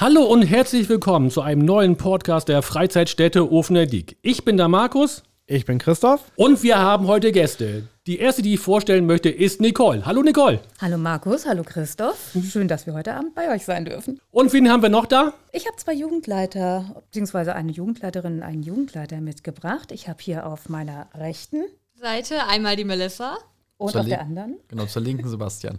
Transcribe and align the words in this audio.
Hallo 0.00 0.22
und 0.22 0.40
herzlich 0.40 0.88
willkommen 0.88 1.30
zu 1.30 1.42
einem 1.42 1.62
neuen 1.62 1.98
Podcast 1.98 2.48
der 2.48 2.62
Freizeitstätte 2.62 3.52
Ofener 3.52 3.84
Diek. 3.84 4.16
Ich 4.22 4.46
bin 4.46 4.56
der 4.56 4.68
Markus. 4.68 5.22
Ich 5.46 5.66
bin 5.66 5.78
Christoph. 5.78 6.22
Und 6.36 6.62
wir 6.62 6.78
haben 6.78 7.06
heute 7.06 7.32
Gäste. 7.32 7.86
Die 8.06 8.18
erste, 8.18 8.40
die 8.40 8.54
ich 8.54 8.60
vorstellen 8.60 9.04
möchte, 9.04 9.28
ist 9.28 9.60
Nicole. 9.60 10.06
Hallo 10.06 10.22
Nicole. 10.22 10.60
Hallo 10.80 10.96
Markus, 10.96 11.44
hallo 11.44 11.64
Christoph. 11.64 12.34
Schön, 12.50 12.66
dass 12.66 12.86
wir 12.86 12.94
heute 12.94 13.12
Abend 13.12 13.34
bei 13.34 13.52
euch 13.54 13.66
sein 13.66 13.84
dürfen. 13.84 14.18
Und 14.30 14.54
wen 14.54 14.70
haben 14.70 14.82
wir 14.82 14.88
noch 14.88 15.04
da? 15.04 15.34
Ich 15.52 15.66
habe 15.66 15.76
zwei 15.76 15.92
Jugendleiter, 15.92 17.02
beziehungsweise 17.04 17.54
eine 17.54 17.70
Jugendleiterin 17.70 18.36
und 18.36 18.42
einen 18.42 18.62
Jugendleiter 18.62 19.20
mitgebracht. 19.20 19.92
Ich 19.92 20.08
habe 20.08 20.22
hier 20.22 20.46
auf 20.46 20.70
meiner 20.70 21.08
rechten 21.14 21.64
Seite 21.92 22.46
einmal 22.48 22.74
die 22.74 22.84
Melissa. 22.84 23.36
und 23.76 23.90
Zur 23.90 24.00
auf 24.00 24.06
der 24.06 24.22
anderen 24.22 24.56
Genau, 24.68 24.86
zur 24.86 25.02
linken 25.02 25.28
Sebastian. 25.28 25.78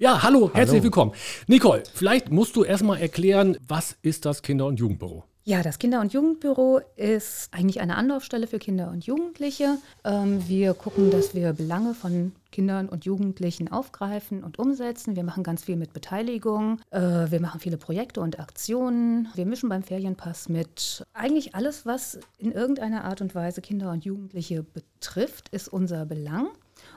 Ja, 0.00 0.22
hallo, 0.22 0.50
herzlich 0.54 0.76
Hallo. 0.76 0.84
willkommen. 0.84 1.12
Nicole, 1.46 1.82
vielleicht 1.92 2.30
musst 2.30 2.56
du 2.56 2.64
erstmal 2.64 3.02
erklären, 3.02 3.58
was 3.68 3.98
ist 4.00 4.24
das 4.24 4.40
Kinder- 4.40 4.64
und 4.64 4.80
Jugendbüro? 4.80 5.24
Ja, 5.44 5.62
das 5.62 5.78
Kinder- 5.78 6.00
und 6.00 6.14
Jugendbüro 6.14 6.80
ist 6.96 7.50
eigentlich 7.52 7.82
eine 7.82 7.96
Anlaufstelle 7.96 8.46
für 8.46 8.58
Kinder 8.58 8.90
und 8.90 9.04
Jugendliche. 9.04 9.76
Ähm, 10.04 10.48
wir 10.48 10.72
gucken, 10.72 11.10
dass 11.10 11.34
wir 11.34 11.52
Belange 11.52 11.92
von 11.92 12.32
Kindern 12.50 12.88
und 12.88 13.04
Jugendlichen 13.04 13.70
aufgreifen 13.70 14.42
und 14.42 14.58
umsetzen. 14.58 15.16
Wir 15.16 15.22
machen 15.22 15.42
ganz 15.42 15.64
viel 15.64 15.76
mit 15.76 15.92
Beteiligung. 15.92 16.80
Äh, 16.90 17.30
wir 17.30 17.40
machen 17.42 17.60
viele 17.60 17.76
Projekte 17.76 18.22
und 18.22 18.40
Aktionen. 18.40 19.28
Wir 19.34 19.44
mischen 19.44 19.68
beim 19.68 19.82
Ferienpass 19.82 20.48
mit. 20.48 21.04
Eigentlich 21.12 21.54
alles, 21.54 21.84
was 21.84 22.18
in 22.38 22.52
irgendeiner 22.52 23.04
Art 23.04 23.20
und 23.20 23.34
Weise 23.34 23.60
Kinder 23.60 23.90
und 23.90 24.06
Jugendliche 24.06 24.62
betrifft, 24.62 25.50
ist 25.50 25.68
unser 25.68 26.06
Belang. 26.06 26.48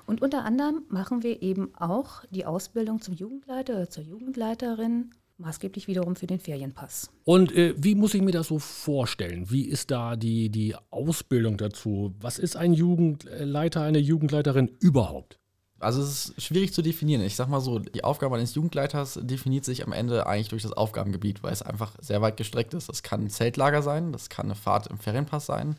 Und 0.05 0.21
unter 0.21 0.43
anderem 0.43 0.83
machen 0.89 1.23
wir 1.23 1.41
eben 1.41 1.73
auch 1.75 2.23
die 2.29 2.45
Ausbildung 2.45 3.01
zum 3.01 3.13
Jugendleiter 3.13 3.73
oder 3.73 3.89
zur 3.89 4.03
Jugendleiterin, 4.03 5.11
maßgeblich 5.37 5.87
wiederum 5.87 6.15
für 6.15 6.27
den 6.27 6.39
Ferienpass. 6.39 7.09
Und 7.23 7.51
äh, 7.53 7.73
wie 7.77 7.95
muss 7.95 8.13
ich 8.13 8.21
mir 8.21 8.31
das 8.31 8.47
so 8.47 8.59
vorstellen? 8.59 9.49
Wie 9.49 9.65
ist 9.65 9.91
da 9.91 10.15
die, 10.15 10.49
die 10.49 10.75
Ausbildung 10.89 11.57
dazu? 11.57 12.13
Was 12.19 12.39
ist 12.39 12.55
ein 12.55 12.73
Jugendleiter, 12.73 13.81
eine 13.81 13.99
Jugendleiterin 13.99 14.71
überhaupt? 14.79 15.39
Also 15.79 16.01
es 16.01 16.29
ist 16.29 16.41
schwierig 16.41 16.73
zu 16.73 16.81
definieren. 16.81 17.21
Ich 17.21 17.35
sag 17.35 17.49
mal 17.49 17.59
so, 17.59 17.79
die 17.79 18.03
Aufgabe 18.03 18.35
eines 18.35 18.55
Jugendleiters 18.55 19.19
definiert 19.21 19.65
sich 19.65 19.85
am 19.85 19.91
Ende 19.91 20.27
eigentlich 20.27 20.49
durch 20.49 20.63
das 20.63 20.71
Aufgabengebiet, 20.71 21.43
weil 21.43 21.51
es 21.51 21.61
einfach 21.61 21.93
sehr 21.99 22.21
weit 22.21 22.37
gestreckt 22.37 22.73
ist. 22.73 22.87
Das 22.89 23.03
kann 23.03 23.25
ein 23.25 23.29
Zeltlager 23.29 23.81
sein, 23.81 24.13
das 24.13 24.29
kann 24.29 24.45
eine 24.45 24.55
Fahrt 24.55 24.87
im 24.87 24.97
Ferienpass 24.97 25.45
sein, 25.45 25.77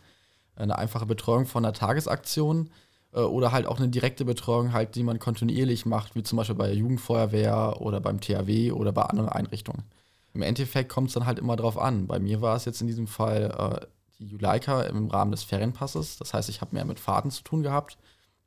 eine 0.56 0.78
einfache 0.78 1.06
Betreuung 1.06 1.46
von 1.46 1.64
einer 1.64 1.72
Tagesaktion 1.72 2.70
oder 3.20 3.52
halt 3.52 3.66
auch 3.66 3.78
eine 3.78 3.88
direkte 3.88 4.24
Betreuung 4.24 4.72
halt, 4.72 4.94
die 4.96 5.02
man 5.02 5.18
kontinuierlich 5.18 5.86
macht, 5.86 6.14
wie 6.16 6.22
zum 6.22 6.36
Beispiel 6.36 6.56
bei 6.56 6.66
der 6.66 6.76
Jugendfeuerwehr 6.76 7.80
oder 7.80 8.00
beim 8.00 8.20
THW 8.20 8.72
oder 8.72 8.92
bei 8.92 9.02
anderen 9.02 9.28
Einrichtungen. 9.28 9.84
Im 10.34 10.42
Endeffekt 10.42 10.88
kommt 10.88 11.08
es 11.08 11.14
dann 11.14 11.26
halt 11.26 11.38
immer 11.38 11.54
drauf 11.54 11.78
an. 11.78 12.06
Bei 12.08 12.18
mir 12.18 12.40
war 12.40 12.56
es 12.56 12.64
jetzt 12.64 12.80
in 12.80 12.88
diesem 12.88 13.06
Fall 13.06 13.80
äh, 13.80 13.86
die 14.18 14.26
Juleika 14.26 14.82
im 14.82 15.06
Rahmen 15.08 15.30
des 15.30 15.44
Ferienpasses. 15.44 16.16
Das 16.16 16.34
heißt, 16.34 16.48
ich 16.48 16.60
habe 16.60 16.74
mehr 16.74 16.84
mit 16.84 16.98
Fahrten 16.98 17.30
zu 17.30 17.44
tun 17.44 17.62
gehabt. 17.62 17.98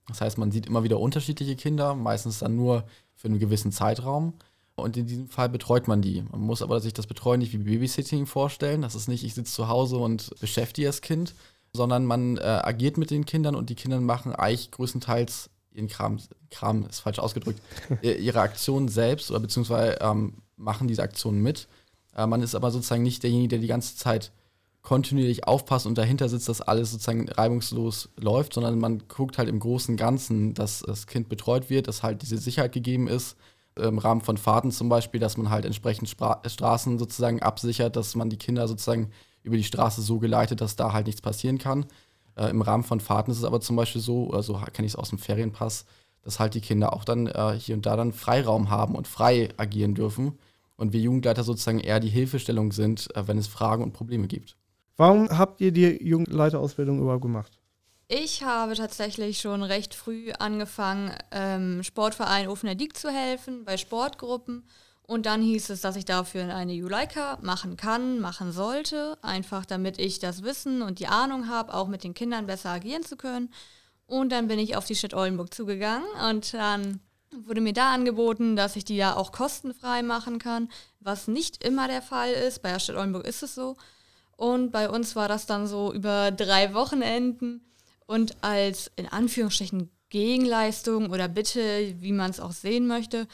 Das 0.07 0.21
heißt, 0.21 0.37
man 0.37 0.51
sieht 0.51 0.65
immer 0.65 0.83
wieder 0.83 0.99
unterschiedliche 0.99 1.55
Kinder, 1.55 1.95
meistens 1.95 2.39
dann 2.39 2.55
nur 2.55 2.83
für 3.15 3.27
einen 3.29 3.39
gewissen 3.39 3.71
Zeitraum. 3.71 4.33
Und 4.75 4.95
in 4.95 5.07
diesem 5.07 5.27
Fall 5.27 5.49
betreut 5.49 5.87
man 5.87 6.01
die. 6.01 6.23
Man 6.29 6.41
muss 6.41 6.61
aber 6.61 6.79
sich 6.81 6.93
das 6.93 7.07
Betreuen 7.07 7.39
nicht 7.39 7.51
wie 7.51 7.57
Babysitting 7.57 8.25
vorstellen. 8.25 8.81
Das 8.81 8.95
ist 8.95 9.07
nicht, 9.07 9.23
ich 9.23 9.33
sitze 9.33 9.53
zu 9.53 9.67
Hause 9.69 9.97
und 9.97 10.39
beschäftige 10.39 10.87
das 10.87 11.01
Kind, 11.01 11.33
sondern 11.77 12.05
man 12.05 12.37
äh, 12.37 12.41
agiert 12.41 12.97
mit 12.97 13.11
den 13.11 13.25
Kindern 13.25 13.55
und 13.55 13.69
die 13.69 13.75
Kinder 13.75 14.01
machen 14.01 14.33
eigentlich 14.33 14.71
größtenteils 14.71 15.49
ihren 15.71 15.87
Kram, 15.87 16.17
Kram 16.51 16.85
ist 16.89 16.99
falsch 16.99 17.19
ausgedrückt, 17.19 17.61
ihre 18.01 18.41
Aktionen 18.41 18.89
selbst 18.89 19.31
oder 19.31 19.39
beziehungsweise 19.39 19.99
ähm, 20.01 20.33
machen 20.57 20.87
diese 20.89 21.03
Aktionen 21.03 21.41
mit. 21.41 21.67
Äh, 22.15 22.27
man 22.27 22.41
ist 22.41 22.55
aber 22.55 22.71
sozusagen 22.71 23.03
nicht 23.03 23.23
derjenige, 23.23 23.49
der 23.49 23.59
die 23.59 23.67
ganze 23.67 23.95
Zeit 23.95 24.31
kontinuierlich 24.81 25.45
aufpasst 25.45 25.85
und 25.85 25.97
dahinter 25.97 26.29
sitzt, 26.29 26.49
dass 26.49 26.61
alles 26.61 26.91
sozusagen 26.91 27.29
reibungslos 27.29 28.09
läuft, 28.17 28.53
sondern 28.53 28.79
man 28.79 29.03
guckt 29.07 29.37
halt 29.37 29.49
im 29.49 29.59
großen 29.59 29.97
Ganzen, 29.97 30.53
dass 30.53 30.79
das 30.79 31.07
Kind 31.07 31.29
betreut 31.29 31.69
wird, 31.69 31.87
dass 31.87 32.03
halt 32.03 32.21
diese 32.21 32.37
Sicherheit 32.37 32.71
gegeben 32.71 33.07
ist, 33.07 33.35
im 33.75 33.97
Rahmen 33.99 34.21
von 34.21 34.37
Fahrten 34.37 34.71
zum 34.71 34.89
Beispiel, 34.89 35.19
dass 35.19 35.37
man 35.37 35.49
halt 35.49 35.65
entsprechend 35.65 36.09
Spra 36.09 36.41
Straßen 36.45 36.97
sozusagen 36.97 37.41
absichert, 37.41 37.95
dass 37.95 38.15
man 38.15 38.29
die 38.29 38.37
Kinder 38.37 38.67
sozusagen 38.67 39.11
über 39.47 39.57
die 39.57 39.63
Straße 39.63 40.01
so 40.01 40.19
geleitet, 40.19 40.61
dass 40.61 40.75
da 40.75 40.93
halt 40.93 41.07
nichts 41.07 41.21
passieren 41.21 41.57
kann. 41.57 41.85
Äh, 42.35 42.49
Im 42.49 42.61
Rahmen 42.61 42.83
von 42.83 42.99
Fahrten 42.99 43.31
ist 43.31 43.37
es 43.37 43.43
aber 43.43 43.61
zum 43.61 43.75
Beispiel 43.75 44.01
so, 44.01 44.27
oder 44.27 44.43
so 44.43 44.53
kenne 44.73 44.85
ich 44.85 44.93
es 44.93 44.95
aus 44.95 45.09
dem 45.09 45.17
Ferienpass, 45.17 45.85
dass 46.21 46.39
halt 46.39 46.53
die 46.53 46.61
Kinder 46.61 46.93
auch 46.93 47.03
dann 47.03 47.27
äh, 47.27 47.57
hier 47.57 47.75
und 47.75 47.85
da 47.85 47.95
dann 47.95 48.13
Freiraum 48.13 48.69
haben 48.69 48.95
und 48.95 49.07
frei 49.07 49.49
agieren 49.57 49.95
dürfen. 49.95 50.37
Und 50.75 50.93
wir 50.93 50.99
Jugendleiter 50.99 51.43
sozusagen 51.43 51.79
eher 51.79 51.99
die 51.99 52.09
Hilfestellung 52.09 52.71
sind, 52.71 53.15
äh, 53.15 53.27
wenn 53.27 53.37
es 53.37 53.47
Fragen 53.47 53.81
und 53.81 53.93
Probleme 53.93 54.27
gibt. 54.27 54.55
Warum 54.97 55.29
habt 55.29 55.61
ihr 55.61 55.71
die 55.71 56.03
Jugendleiterausbildung 56.03 56.99
überhaupt 56.99 57.21
gemacht? 57.21 57.59
Ich 58.09 58.43
habe 58.43 58.73
tatsächlich 58.75 59.39
schon 59.39 59.63
recht 59.63 59.93
früh 59.93 60.31
angefangen, 60.31 61.11
ähm, 61.31 61.83
Sportverein 61.83 62.47
Ofener 62.47 62.75
Diek 62.75 62.95
zu 62.95 63.09
helfen, 63.09 63.65
bei 63.65 63.75
Sportgruppen. 63.75 64.63
Und 65.07 65.25
dann 65.25 65.41
hieß 65.41 65.69
es, 65.69 65.79
dass 65.79 65.95
ich 65.95 66.03
dafür 66.03 66.53
eine 66.53 66.73
Juleika 66.73 67.39
machen 67.41 67.77
kann, 67.77 68.19
machen 68.19 68.51
sollte, 68.51 69.17
einfach 69.21 69.65
damit 69.65 69.99
ich 69.99 70.19
das 70.19 70.43
Wissen 70.43 70.81
und 70.81 70.99
die 70.99 71.07
Ahnung 71.07 71.47
habe, 71.47 71.73
auch 71.73 71.87
mit 71.87 72.03
den 72.03 72.13
Kindern 72.13 72.45
besser 72.45 72.71
agieren 72.71 73.03
zu 73.03 73.15
können. 73.15 73.49
Und 74.05 74.33
dann 74.33 74.47
bin 74.47 74.59
ich 74.59 74.75
auf 74.75 74.85
die 74.85 74.95
Stadt 74.95 75.13
Oldenburg 75.13 75.53
zugegangen 75.53 76.07
und 76.29 76.53
dann 76.53 76.99
wurde 77.31 77.61
mir 77.61 77.71
da 77.71 77.93
angeboten, 77.93 78.57
dass 78.57 78.75
ich 78.75 78.83
die 78.83 78.97
ja 78.97 79.15
auch 79.15 79.31
kostenfrei 79.31 80.03
machen 80.03 80.39
kann, 80.39 80.69
was 80.99 81.29
nicht 81.29 81.63
immer 81.63 81.87
der 81.87 82.01
Fall 82.01 82.31
ist. 82.31 82.61
Bei 82.61 82.71
der 82.71 82.79
Stadt 82.79 82.97
Oldenburg 82.97 83.25
ist 83.25 83.43
es 83.43 83.55
so. 83.55 83.77
Und 84.35 84.71
bei 84.71 84.89
uns 84.89 85.15
war 85.15 85.29
das 85.29 85.45
dann 85.45 85.67
so 85.67 85.93
über 85.93 86.31
drei 86.31 86.73
Wochenenden. 86.73 87.61
Und 88.05 88.35
als 88.43 88.91
in 88.97 89.07
Anführungsstrichen 89.07 89.89
Gegenleistung 90.09 91.11
oder 91.11 91.27
Bitte, 91.27 91.95
wie 91.99 92.11
man 92.11 92.31
es 92.31 92.39
auch 92.39 92.51
sehen 92.51 92.87
möchte, 92.87 93.27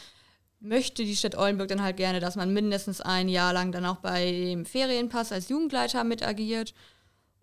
möchte 0.63 1.03
die 1.03 1.15
Stadt 1.15 1.37
Oldenburg 1.37 1.67
dann 1.67 1.83
halt 1.83 1.97
gerne, 1.97 2.19
dass 2.19 2.35
man 2.35 2.53
mindestens 2.53 3.01
ein 3.01 3.27
Jahr 3.27 3.53
lang 3.53 3.71
dann 3.71 3.85
auch 3.85 3.97
bei 3.97 4.31
dem 4.31 4.65
Ferienpass 4.65 5.31
als 5.31 5.49
Jugendleiter 5.49 6.03
mit 6.03 6.25
agiert. 6.25 6.73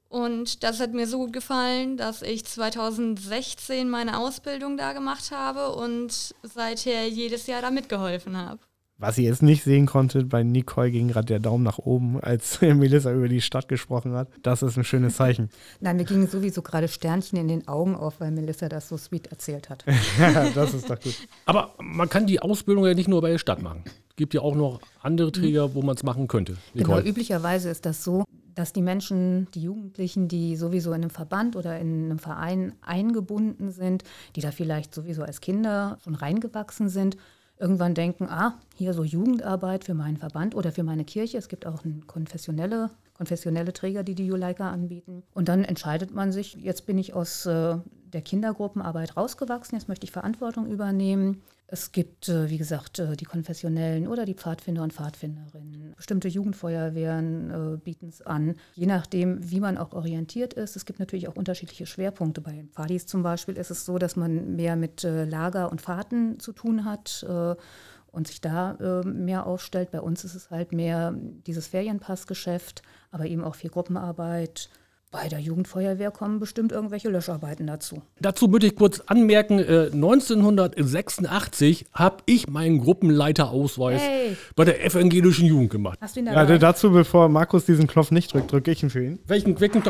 Und 0.09 0.65
das 0.65 0.81
hat 0.81 0.93
mir 0.93 1.07
so 1.07 1.19
gut 1.19 1.33
gefallen, 1.33 1.97
dass 1.97 2.23
ich 2.23 2.45
2016 2.45 3.89
meine 3.89 4.19
Ausbildung 4.19 4.77
da 4.77 4.93
gemacht 4.93 5.31
habe 5.31 5.73
und 5.75 6.35
seither 6.43 7.07
jedes 7.07 7.47
Jahr 7.47 7.63
da 7.63 7.71
mitgeholfen 7.71 8.37
habe. 8.37 8.61
Was 9.01 9.17
ihr 9.17 9.25
jetzt 9.25 9.43
nicht 9.43 9.65
sehen 9.65 9.87
konntet, 9.87 10.29
bei 10.29 10.43
Nicole 10.43 10.91
ging 10.91 11.09
gerade 11.09 11.25
der 11.25 11.39
Daumen 11.39 11.65
nach 11.65 11.79
oben, 11.79 12.21
als 12.21 12.61
Melissa 12.61 13.11
über 13.11 13.29
die 13.29 13.41
Stadt 13.41 13.67
gesprochen 13.67 14.13
hat. 14.13 14.29
Das 14.43 14.63
ist 14.63 14.77
ein 14.77 14.85
schönes 14.85 15.17
Zeichen. 15.17 15.49
Nein, 15.81 15.97
mir 15.97 16.05
gingen 16.05 16.29
sowieso 16.29 16.61
gerade 16.61 16.87
Sternchen 16.87 17.39
in 17.39 17.49
den 17.49 17.67
Augen 17.67 17.95
auf, 17.97 18.21
weil 18.21 18.31
Melissa 18.31 18.69
das 18.69 18.91
so 18.91 18.99
sweet 18.99 19.29
erzählt 19.29 19.71
hat. 19.71 19.87
ja, 20.21 20.51
das 20.51 20.75
ist 20.75 20.91
doch 20.91 21.01
gut. 21.01 21.17
Aber 21.47 21.73
man 21.81 22.11
kann 22.11 22.27
die 22.27 22.43
Ausbildung 22.43 22.85
ja 22.85 22.93
nicht 22.93 23.09
nur 23.09 23.23
bei 23.23 23.31
der 23.31 23.39
Stadt 23.39 23.63
machen. 23.63 23.85
Es 23.87 24.17
gibt 24.17 24.35
ja 24.35 24.43
auch 24.43 24.55
noch 24.55 24.81
andere 25.01 25.33
Träger, 25.33 25.75
wo 25.75 25.81
man 25.81 25.97
es 25.97 26.03
machen 26.03 26.29
könnte. 26.29 26.59
Genau, 26.75 26.97
Nicole. 26.97 27.09
üblicherweise 27.09 27.71
ist 27.71 27.87
das 27.87 28.05
so, 28.05 28.25
dass 28.55 28.75
die 28.75 28.83
Menschen, 28.83 29.49
die 29.55 29.63
Jugendlichen, 29.63 30.29
die 30.29 30.57
sowieso 30.57 30.91
in 30.91 31.03
einem 31.03 31.11
Verband 31.11 31.57
oder 31.57 31.79
in 31.79 32.05
einem 32.05 32.19
Verein 32.19 32.75
eingebunden 32.83 33.71
sind, 33.71 34.05
die 34.37 34.43
da 34.43 34.51
vielleicht 34.51 34.95
sowieso 34.95 35.23
als 35.23 35.41
Kinder 35.41 35.97
schon 36.05 36.15
reingewachsen 36.15 36.91
sind, 36.91 37.17
irgendwann 37.61 37.95
denken, 37.95 38.27
ah, 38.29 38.59
hier 38.75 38.95
so 38.95 39.05
Jugendarbeit 39.05 39.85
für 39.85 39.95
meinen 39.95 40.17
Verband 40.17 40.55
oder 40.55 40.73
für 40.73 40.83
meine 40.83 41.05
Kirche. 41.05 41.39
Es 41.39 41.49
gibt 41.49 41.67
auch 41.67 41.83
konfessionelle, 42.07 42.91
konfessionelle 43.15 43.73
Träger, 43.73 44.03
die 44.03 44.15
die 44.15 44.27
Juleika 44.27 44.71
anbieten. 44.71 45.23
Und 45.35 45.49
dann 45.49 45.65
entscheidet 45.65 46.15
man 46.15 46.33
sich, 46.33 46.55
jetzt 46.55 46.87
bin 46.87 46.99
ich 46.99 47.15
aus 47.15 47.47
äh, 47.47 47.77
der 48.13 48.23
Kindergruppenarbeit 48.23 49.17
rausgewachsen, 49.17 49.77
jetzt 49.79 49.89
möchte 49.89 50.05
ich 50.05 50.13
Verantwortung 50.13 50.67
übernehmen. 50.67 51.43
Es 51.73 51.93
gibt, 51.93 52.29
äh, 52.29 52.51
wie 52.51 52.59
gesagt, 52.59 52.99
äh, 52.99 53.17
die 53.17 53.25
konfessionellen 53.25 54.09
oder 54.09 54.25
die 54.25 54.35
Pfadfinder 54.35 54.83
und 54.83 54.93
Pfadfinderinnen. 54.93 55.95
Bestimmte 55.97 56.27
Jugendfeuerwehren 56.27 57.75
äh, 57.75 57.77
bieten 57.77 58.09
es 58.09 58.23
an, 58.23 58.57
je 58.75 58.87
nachdem, 58.87 59.39
wie 59.49 59.61
man 59.61 59.79
auch 59.79 59.93
orientiert 59.93 60.53
ist. 60.53 60.75
Es 60.75 60.85
gibt 60.85 60.99
natürlich 60.99 61.29
auch 61.29 61.37
unterschiedliche 61.37 61.87
Schwerpunkte. 61.87 62.41
Bei 62.41 62.65
Pfadis 62.73 63.07
zum 63.07 63.23
Beispiel 63.23 63.57
ist 63.57 63.71
es 63.71 63.87
so, 63.87 63.99
dass 63.99 64.17
man 64.17 64.57
mehr 64.57 64.75
mit 64.75 65.03
Lager 65.05 65.71
und 65.71 65.81
Fahrten 65.81 66.41
zu 66.41 66.53
tun 66.53 66.85
hat. 66.85 67.25
Und 68.13 68.27
sich 68.27 68.41
da 68.41 69.03
mehr 69.05 69.47
aufstellt. 69.47 69.93
Bei 69.93 70.01
uns 70.01 70.25
ist 70.25 70.35
es 70.35 70.51
halt 70.51 70.73
mehr 70.73 71.15
dieses 71.47 71.69
Ferienpassgeschäft, 71.69 72.83
aber 73.13 73.27
eben 73.27 73.45
auch 73.45 73.55
viel 73.55 73.71
Gruppenarbeit. 73.71 74.69
Bei 75.13 75.27
der 75.27 75.41
Jugendfeuerwehr 75.41 76.13
kommen 76.13 76.39
bestimmt 76.39 76.71
irgendwelche 76.71 77.09
Löscharbeiten 77.09 77.67
dazu. 77.67 78.01
Dazu 78.21 78.47
möchte 78.47 78.69
ich 78.69 78.77
kurz 78.77 79.01
anmerken, 79.07 79.59
äh, 79.59 79.91
1986 79.93 81.87
habe 81.93 82.19
ich 82.27 82.47
meinen 82.49 82.79
Gruppenleiterausweis 82.81 84.01
Hey. 84.01 84.37
bei 84.55 84.65
der 84.65 84.85
evangelischen 84.85 85.47
Jugend 85.47 85.71
gemacht. 85.71 85.99
Hast 86.01 86.15
du 86.15 86.21
ihn 86.21 86.27
Ja, 86.27 86.35
dabei? 86.35 86.59
dazu, 86.59 86.93
bevor 86.93 87.29
Markus 87.29 87.65
diesen 87.65 87.89
Knopf 87.89 88.13
nicht 88.13 88.33
drückt, 88.33 88.53
drücke 88.53 88.71
ich 88.71 88.85
ihn 88.85 88.91
für 88.91 89.03
ihn. 89.05 89.19
Welchen, 89.27 89.59
welchen 89.59 89.83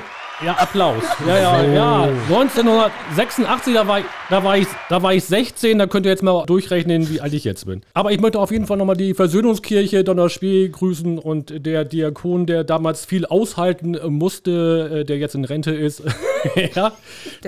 Ja, 0.42 0.54
Applaus. 0.54 1.02
Ja, 1.28 1.36
ja, 1.36 1.64
ja. 1.64 2.02
1986, 2.30 3.74
da 3.74 3.86
war, 3.86 3.98
ich, 3.98 4.06
da, 4.30 4.42
war 4.42 4.56
ich, 4.56 4.66
da 4.88 5.02
war 5.02 5.12
ich 5.12 5.24
16, 5.24 5.78
da 5.78 5.86
könnt 5.86 6.06
ihr 6.06 6.12
jetzt 6.12 6.22
mal 6.22 6.46
durchrechnen, 6.46 7.10
wie 7.10 7.20
alt 7.20 7.34
ich 7.34 7.44
jetzt 7.44 7.66
bin. 7.66 7.82
Aber 7.92 8.10
ich 8.10 8.20
möchte 8.20 8.38
auf 8.40 8.50
jeden 8.50 8.64
Fall 8.66 8.78
nochmal 8.78 8.96
die 8.96 9.12
Versöhnungskirche 9.12 10.02
Donnerspiel 10.02 10.70
grüßen 10.70 11.18
und 11.18 11.66
der 11.66 11.84
Diakon, 11.84 12.46
der 12.46 12.64
damals 12.64 13.04
viel 13.04 13.26
aushalten 13.26 13.98
musste, 14.08 15.00
äh, 15.00 15.04
der 15.10 15.18
jetzt 15.18 15.34
in 15.34 15.44
Rente 15.44 15.72
ist. 15.72 16.02
ja, 16.74 16.92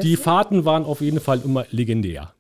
die 0.02 0.16
Fahrten 0.16 0.64
waren 0.64 0.84
auf 0.84 1.00
jeden 1.00 1.20
Fall 1.20 1.40
immer 1.44 1.64
legendär. 1.70 2.34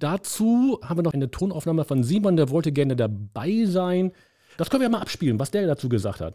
Dazu 0.00 0.80
haben 0.82 0.98
wir 0.98 1.02
noch 1.02 1.14
eine 1.14 1.30
Tonaufnahme 1.30 1.84
von 1.84 2.02
Simon, 2.02 2.36
der 2.36 2.50
wollte 2.50 2.72
gerne 2.72 2.96
dabei 2.96 3.64
sein. 3.66 4.12
Das 4.56 4.70
können 4.70 4.80
wir 4.80 4.86
ja 4.86 4.90
mal 4.90 5.00
abspielen, 5.00 5.38
was 5.38 5.50
der 5.50 5.66
dazu 5.66 5.88
gesagt 5.88 6.20
hat. 6.20 6.34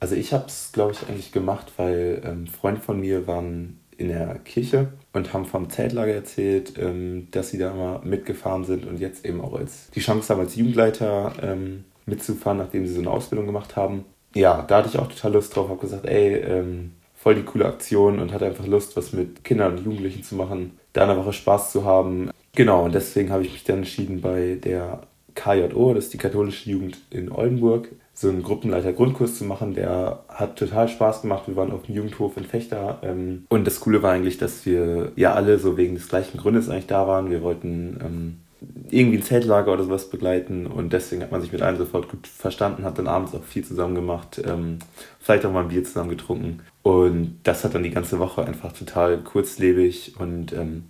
Also 0.00 0.14
ich 0.14 0.32
habe 0.32 0.46
es, 0.46 0.72
glaube 0.72 0.92
ich, 0.92 1.08
eigentlich 1.08 1.32
gemacht, 1.32 1.72
weil 1.76 2.22
ähm, 2.24 2.46
Freunde 2.46 2.80
von 2.80 3.00
mir 3.00 3.26
waren 3.26 3.80
in 3.96 4.08
der 4.08 4.38
Kirche 4.40 4.88
und 5.12 5.32
haben 5.32 5.46
vom 5.46 5.70
Zeltlager 5.70 6.12
erzählt, 6.12 6.74
ähm, 6.78 7.28
dass 7.30 7.50
sie 7.50 7.58
da 7.58 7.72
mal 7.72 8.00
mitgefahren 8.04 8.64
sind 8.64 8.86
und 8.86 8.98
jetzt 8.98 9.24
eben 9.24 9.40
auch 9.40 9.54
als 9.54 9.90
die 9.90 10.00
Chance 10.00 10.32
haben, 10.32 10.40
als 10.40 10.56
Jugendleiter 10.56 11.32
ähm, 11.42 11.84
mitzufahren, 12.06 12.58
nachdem 12.58 12.86
sie 12.86 12.94
so 12.94 13.00
eine 13.00 13.10
Ausbildung 13.10 13.46
gemacht 13.46 13.76
haben. 13.76 14.04
Ja, 14.34 14.62
da 14.62 14.78
hatte 14.78 14.88
ich 14.88 14.98
auch 14.98 15.06
total 15.06 15.34
Lust 15.34 15.54
drauf, 15.54 15.68
habe 15.68 15.80
gesagt, 15.80 16.06
ey, 16.06 16.34
ähm, 16.34 16.92
voll 17.24 17.36
die 17.36 17.42
coole 17.42 17.64
Aktion 17.64 18.18
und 18.18 18.34
hatte 18.34 18.44
einfach 18.44 18.66
Lust, 18.66 18.98
was 18.98 19.14
mit 19.14 19.44
Kindern 19.44 19.78
und 19.78 19.84
Jugendlichen 19.86 20.22
zu 20.22 20.34
machen, 20.34 20.72
da 20.92 21.04
eine 21.04 21.16
Woche 21.16 21.32
Spaß 21.32 21.72
zu 21.72 21.86
haben. 21.86 22.30
Genau, 22.54 22.84
und 22.84 22.94
deswegen 22.94 23.30
habe 23.30 23.42
ich 23.42 23.52
mich 23.52 23.64
dann 23.64 23.78
entschieden, 23.78 24.20
bei 24.20 24.58
der 24.62 25.00
KJO, 25.34 25.94
das 25.94 26.04
ist 26.04 26.12
die 26.12 26.18
katholische 26.18 26.68
Jugend 26.68 26.98
in 27.08 27.32
Oldenburg, 27.32 27.88
so 28.12 28.28
einen 28.28 28.42
Gruppenleiter-Grundkurs 28.42 29.38
zu 29.38 29.44
machen. 29.44 29.72
Der 29.72 30.22
hat 30.28 30.58
total 30.58 30.86
Spaß 30.86 31.22
gemacht. 31.22 31.44
Wir 31.46 31.56
waren 31.56 31.72
auf 31.72 31.84
dem 31.84 31.94
Jugendhof 31.94 32.36
in 32.36 32.44
Fechter. 32.44 32.98
Ähm, 33.02 33.46
und 33.48 33.66
das 33.66 33.80
Coole 33.80 34.02
war 34.02 34.12
eigentlich, 34.12 34.36
dass 34.36 34.66
wir 34.66 35.12
ja 35.16 35.32
alle 35.32 35.58
so 35.58 35.78
wegen 35.78 35.94
des 35.94 36.08
gleichen 36.08 36.36
Grundes 36.36 36.68
eigentlich 36.68 36.88
da 36.88 37.08
waren. 37.08 37.30
Wir 37.30 37.42
wollten 37.42 37.98
ähm, 38.04 38.36
irgendwie 38.90 39.16
ein 39.16 39.22
Zeltlager 39.22 39.72
oder 39.72 39.84
sowas 39.84 40.10
begleiten 40.10 40.66
und 40.66 40.92
deswegen 40.92 41.22
hat 41.22 41.32
man 41.32 41.40
sich 41.40 41.52
mit 41.52 41.62
allen 41.62 41.78
sofort 41.78 42.10
gut 42.10 42.26
verstanden, 42.26 42.84
hat 42.84 42.98
dann 42.98 43.08
abends 43.08 43.34
auch 43.34 43.44
viel 43.44 43.64
zusammen 43.64 43.94
gemacht, 43.94 44.40
ähm, 44.46 44.78
vielleicht 45.20 45.44
auch 45.44 45.52
mal 45.52 45.62
ein 45.62 45.68
Bier 45.68 45.84
zusammen 45.84 46.10
getrunken 46.10 46.60
und 46.84 47.40
das 47.42 47.64
hat 47.64 47.74
dann 47.74 47.82
die 47.82 47.90
ganze 47.90 48.20
Woche 48.20 48.44
einfach 48.44 48.70
total 48.72 49.18
kurzlebig 49.18 50.14
und 50.20 50.52
ähm, 50.52 50.84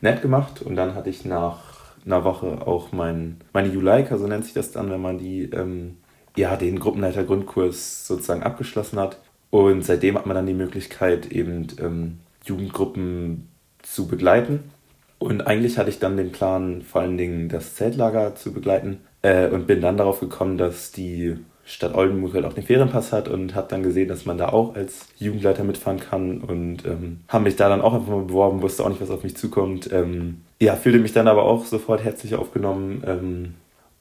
nett 0.00 0.22
gemacht 0.22 0.62
und 0.62 0.74
dann 0.74 0.96
hatte 0.96 1.10
ich 1.10 1.24
nach 1.24 1.74
einer 2.04 2.24
Woche 2.24 2.66
auch 2.66 2.90
mein, 2.90 3.36
meine 3.52 3.68
Juleika, 3.68 4.18
so 4.18 4.26
nennt 4.26 4.44
sich 4.44 4.54
das 4.54 4.72
dann, 4.72 4.90
wenn 4.90 5.00
man 5.00 5.18
die 5.18 5.44
ähm, 5.44 5.98
ja, 6.36 6.56
den 6.56 6.78
Gruppenleiter-Grundkurs 6.80 8.06
sozusagen 8.06 8.42
abgeschlossen 8.42 8.98
hat. 8.98 9.18
Und 9.50 9.84
seitdem 9.84 10.16
hat 10.16 10.26
man 10.26 10.34
dann 10.34 10.46
die 10.46 10.54
Möglichkeit, 10.54 11.30
eben 11.30 11.68
ähm, 11.80 12.18
Jugendgruppen 12.44 13.48
zu 13.82 14.08
begleiten. 14.08 14.70
Und 15.18 15.46
eigentlich 15.46 15.78
hatte 15.78 15.90
ich 15.90 16.00
dann 16.00 16.16
den 16.16 16.32
Plan, 16.32 16.82
vor 16.82 17.02
allen 17.02 17.16
Dingen 17.16 17.48
das 17.48 17.76
Zeltlager 17.76 18.34
zu 18.34 18.52
begleiten. 18.52 19.00
Äh, 19.22 19.48
und 19.48 19.66
bin 19.66 19.80
dann 19.80 19.96
darauf 19.96 20.20
gekommen, 20.20 20.58
dass 20.58 20.90
die 20.90 21.36
Stadt 21.66 21.94
Oldenburg 21.94 22.34
halt 22.34 22.44
auch 22.44 22.52
den 22.52 22.64
Ferienpass 22.64 23.12
hat 23.12 23.28
und 23.28 23.54
habe 23.54 23.68
dann 23.68 23.82
gesehen, 23.82 24.08
dass 24.08 24.26
man 24.26 24.38
da 24.38 24.50
auch 24.50 24.74
als 24.74 25.06
Jugendleiter 25.18 25.64
mitfahren 25.64 25.98
kann 25.98 26.40
und 26.40 26.84
ähm, 26.84 27.20
habe 27.28 27.44
mich 27.44 27.56
da 27.56 27.68
dann 27.68 27.80
auch 27.80 27.94
einfach 27.94 28.08
mal 28.08 28.24
beworben, 28.24 28.62
wusste 28.62 28.84
auch 28.84 28.88
nicht, 28.88 29.00
was 29.00 29.10
auf 29.10 29.22
mich 29.22 29.36
zukommt. 29.36 29.90
Ähm, 29.92 30.42
ja, 30.60 30.76
fühlte 30.76 30.98
mich 30.98 31.12
dann 31.12 31.28
aber 31.28 31.44
auch 31.44 31.64
sofort 31.64 32.04
herzlich 32.04 32.34
aufgenommen, 32.34 33.02
ähm, 33.06 33.54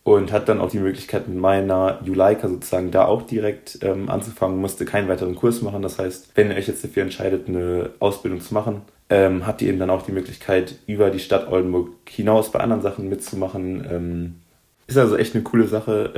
und 0.04 0.34
hat 0.34 0.50
dann 0.50 0.60
auch 0.60 0.70
die 0.70 0.80
Möglichkeit 0.80 1.30
mit 1.30 1.38
meiner 1.38 2.00
Juleika 2.04 2.50
sozusagen 2.50 2.92
da 2.92 3.06
auch 3.06 3.22
direkt 3.22 3.80
ähm, 3.84 4.10
anzufangen, 4.10 4.60
musste 4.60 4.84
keinen 4.84 5.08
weiteren 5.08 5.36
Kurs 5.36 5.62
machen. 5.62 5.82
Das 5.82 5.98
heißt, 5.98 6.32
wenn 6.36 6.52
ihr 6.52 6.58
euch 6.58 6.68
jetzt 6.68 6.84
dafür 6.84 7.04
entscheidet, 7.04 7.48
eine 7.48 7.92
Ausbildung 8.00 8.42
zu 8.42 8.54
machen, 8.54 8.82
ähm, 9.10 9.48
habt 9.48 9.62
ihr 9.62 9.70
eben 9.70 9.80
dann 9.80 9.90
auch 9.90 10.02
die 10.02 10.12
Möglichkeit, 10.12 10.76
über 10.88 11.10
die 11.10 11.20
Stadt 11.20 11.50
Oldenburg 11.50 11.90
hinaus 12.10 12.52
bei 12.52 12.60
anderen 12.60 12.82
Sachen 12.82 13.08
mitzumachen. 13.08 13.88
Ähm, 13.90 14.36
ist 14.88 14.98
also 14.98 15.16
echt 15.16 15.34
eine 15.36 15.44
coole 15.44 15.68
Sache. 15.68 16.12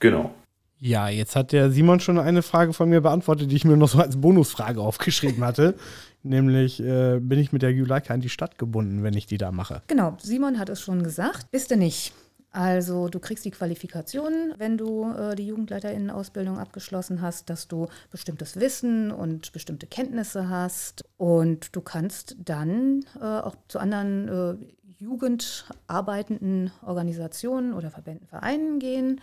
Genau. 0.00 0.30
Ja, 0.78 1.08
jetzt 1.08 1.36
hat 1.36 1.52
der 1.52 1.70
Simon 1.70 2.00
schon 2.00 2.18
eine 2.18 2.42
Frage 2.42 2.72
von 2.72 2.88
mir 2.88 3.00
beantwortet, 3.00 3.50
die 3.50 3.56
ich 3.56 3.64
mir 3.64 3.76
noch 3.76 3.88
so 3.88 3.98
als 3.98 4.20
Bonusfrage 4.20 4.80
aufgeschrieben 4.80 5.44
hatte. 5.44 5.74
Nämlich, 6.22 6.82
äh, 6.82 7.18
bin 7.20 7.38
ich 7.38 7.52
mit 7.52 7.62
der 7.62 7.72
Juleika 7.72 8.12
in 8.12 8.20
die 8.20 8.28
Stadt 8.28 8.58
gebunden, 8.58 9.02
wenn 9.02 9.14
ich 9.14 9.26
die 9.26 9.38
da 9.38 9.52
mache? 9.52 9.82
Genau, 9.86 10.16
Simon 10.20 10.58
hat 10.58 10.68
es 10.68 10.80
schon 10.80 11.02
gesagt. 11.02 11.50
Bist 11.50 11.70
du 11.70 11.76
nicht. 11.76 12.12
Also 12.50 13.08
du 13.08 13.20
kriegst 13.20 13.44
die 13.44 13.50
Qualifikation, 13.50 14.54
wenn 14.56 14.78
du 14.78 15.12
äh, 15.12 15.34
die 15.34 15.46
Jugendleiterinnen-Ausbildung 15.46 16.58
abgeschlossen 16.58 17.20
hast, 17.20 17.50
dass 17.50 17.68
du 17.68 17.88
bestimmtes 18.10 18.58
Wissen 18.58 19.12
und 19.12 19.52
bestimmte 19.52 19.86
Kenntnisse 19.86 20.48
hast 20.48 21.04
und 21.18 21.76
du 21.76 21.82
kannst 21.82 22.34
dann 22.42 23.04
äh, 23.20 23.24
auch 23.24 23.56
zu 23.68 23.78
anderen 23.78 24.28
äh, 24.28 24.56
jugendarbeitenden 24.98 26.70
Organisationen 26.82 27.74
oder 27.74 27.90
Verbänden, 27.90 28.26
Vereinen 28.26 28.78
gehen. 28.78 29.20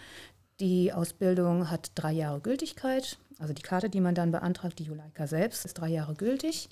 Die 0.64 0.92
Ausbildung 0.92 1.70
hat 1.70 1.92
drei 1.94 2.14
Jahre 2.14 2.40
Gültigkeit. 2.40 3.20
Also 3.38 3.54
die 3.54 3.62
Karte, 3.62 3.90
die 3.90 4.02
man 4.02 4.16
dann 4.16 4.32
beantragt, 4.32 4.80
die 4.80 4.86
Juleika 4.86 5.28
selbst, 5.28 5.66
ist 5.66 5.76
drei 5.76 5.90
Jahre 5.90 6.16
gültig. 6.16 6.70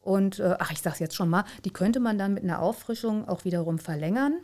Und, 0.00 0.40
äh, 0.40 0.56
ach, 0.58 0.70
ich 0.72 0.82
sage 0.82 0.94
es 0.94 1.00
jetzt 1.00 1.14
schon 1.14 1.30
mal, 1.30 1.44
die 1.64 1.70
könnte 1.70 2.00
man 2.00 2.18
dann 2.18 2.34
mit 2.34 2.44
einer 2.44 2.60
Auffrischung 2.60 3.26
auch 3.26 3.44
wiederum 3.44 3.78
verlängern 3.78 4.34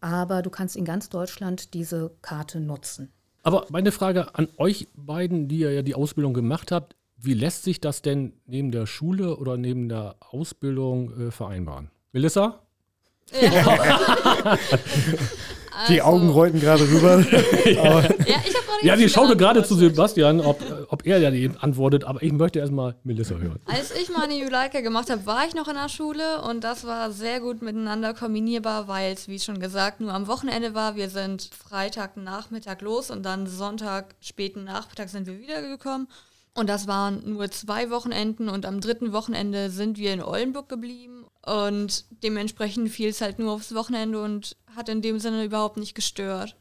aber 0.00 0.42
du 0.42 0.50
kannst 0.50 0.76
in 0.76 0.84
ganz 0.84 1.08
Deutschland 1.08 1.74
diese 1.74 2.12
Karte 2.22 2.60
nutzen. 2.60 3.10
Aber 3.42 3.66
meine 3.70 3.92
Frage 3.92 4.34
an 4.34 4.48
euch 4.56 4.88
beiden, 4.94 5.48
die 5.48 5.58
ihr 5.58 5.72
ja 5.72 5.82
die 5.82 5.94
Ausbildung 5.94 6.34
gemacht 6.34 6.72
habt, 6.72 6.94
wie 7.16 7.34
lässt 7.34 7.64
sich 7.64 7.80
das 7.80 8.02
denn 8.02 8.32
neben 8.46 8.70
der 8.70 8.86
Schule 8.86 9.36
oder 9.36 9.56
neben 9.56 9.88
der 9.88 10.16
Ausbildung 10.20 11.28
äh, 11.28 11.30
vereinbaren? 11.30 11.90
Melissa? 12.12 12.60
Ja. 13.40 14.56
Die 15.88 16.00
also. 16.00 16.16
Augen 16.16 16.28
rollten 16.30 16.60
gerade 16.60 16.82
rüber. 16.82 17.24
ja, 17.64 18.00
ich 18.00 18.54
ja, 18.82 18.96
die 18.96 19.08
schaute 19.08 19.36
gerade 19.36 19.64
zu 19.64 19.74
Sebastian, 19.74 20.40
ob, 20.40 20.60
ob 20.88 21.04
er 21.06 21.18
ja 21.18 21.30
die 21.30 21.50
antwortet, 21.60 22.04
aber 22.04 22.22
ich 22.22 22.32
möchte 22.32 22.60
erstmal 22.60 22.94
Melissa 23.02 23.34
hören. 23.34 23.58
Als 23.66 23.90
ich 23.90 24.08
meine 24.10 24.34
Juleika 24.34 24.80
gemacht 24.80 25.10
habe, 25.10 25.26
war 25.26 25.46
ich 25.46 25.54
noch 25.54 25.68
in 25.68 25.74
der 25.74 25.88
Schule 25.88 26.42
und 26.42 26.62
das 26.62 26.86
war 26.86 27.10
sehr 27.10 27.40
gut 27.40 27.60
miteinander 27.60 28.14
kombinierbar, 28.14 28.88
weil 28.88 29.12
es, 29.12 29.28
wie 29.28 29.38
schon 29.38 29.58
gesagt, 29.58 30.00
nur 30.00 30.12
am 30.12 30.26
Wochenende 30.28 30.74
war. 30.74 30.96
Wir 30.96 31.10
sind 31.10 31.50
Freitagnachmittag 31.52 32.80
los 32.80 33.10
und 33.10 33.24
dann 33.24 33.46
Sonntag 33.46 34.14
späten 34.20 34.64
Nachmittag 34.64 35.08
sind 35.08 35.26
wir 35.26 35.38
wiedergekommen. 35.38 36.08
Und 36.54 36.68
das 36.68 36.88
waren 36.88 37.22
nur 37.24 37.50
zwei 37.50 37.90
Wochenenden 37.90 38.48
und 38.48 38.66
am 38.66 38.80
dritten 38.80 39.12
Wochenende 39.12 39.70
sind 39.70 39.96
wir 39.98 40.12
in 40.12 40.22
Oldenburg 40.22 40.68
geblieben 40.68 41.24
und 41.46 42.04
dementsprechend 42.22 42.90
fiel 42.90 43.08
es 43.08 43.20
halt 43.20 43.38
nur 43.38 43.52
aufs 43.52 43.74
Wochenende 43.74 44.22
und 44.22 44.56
hat 44.74 44.88
in 44.88 45.02
dem 45.02 45.18
Sinne 45.18 45.44
überhaupt 45.44 45.76
nicht 45.76 45.94
gestört. 45.94 46.56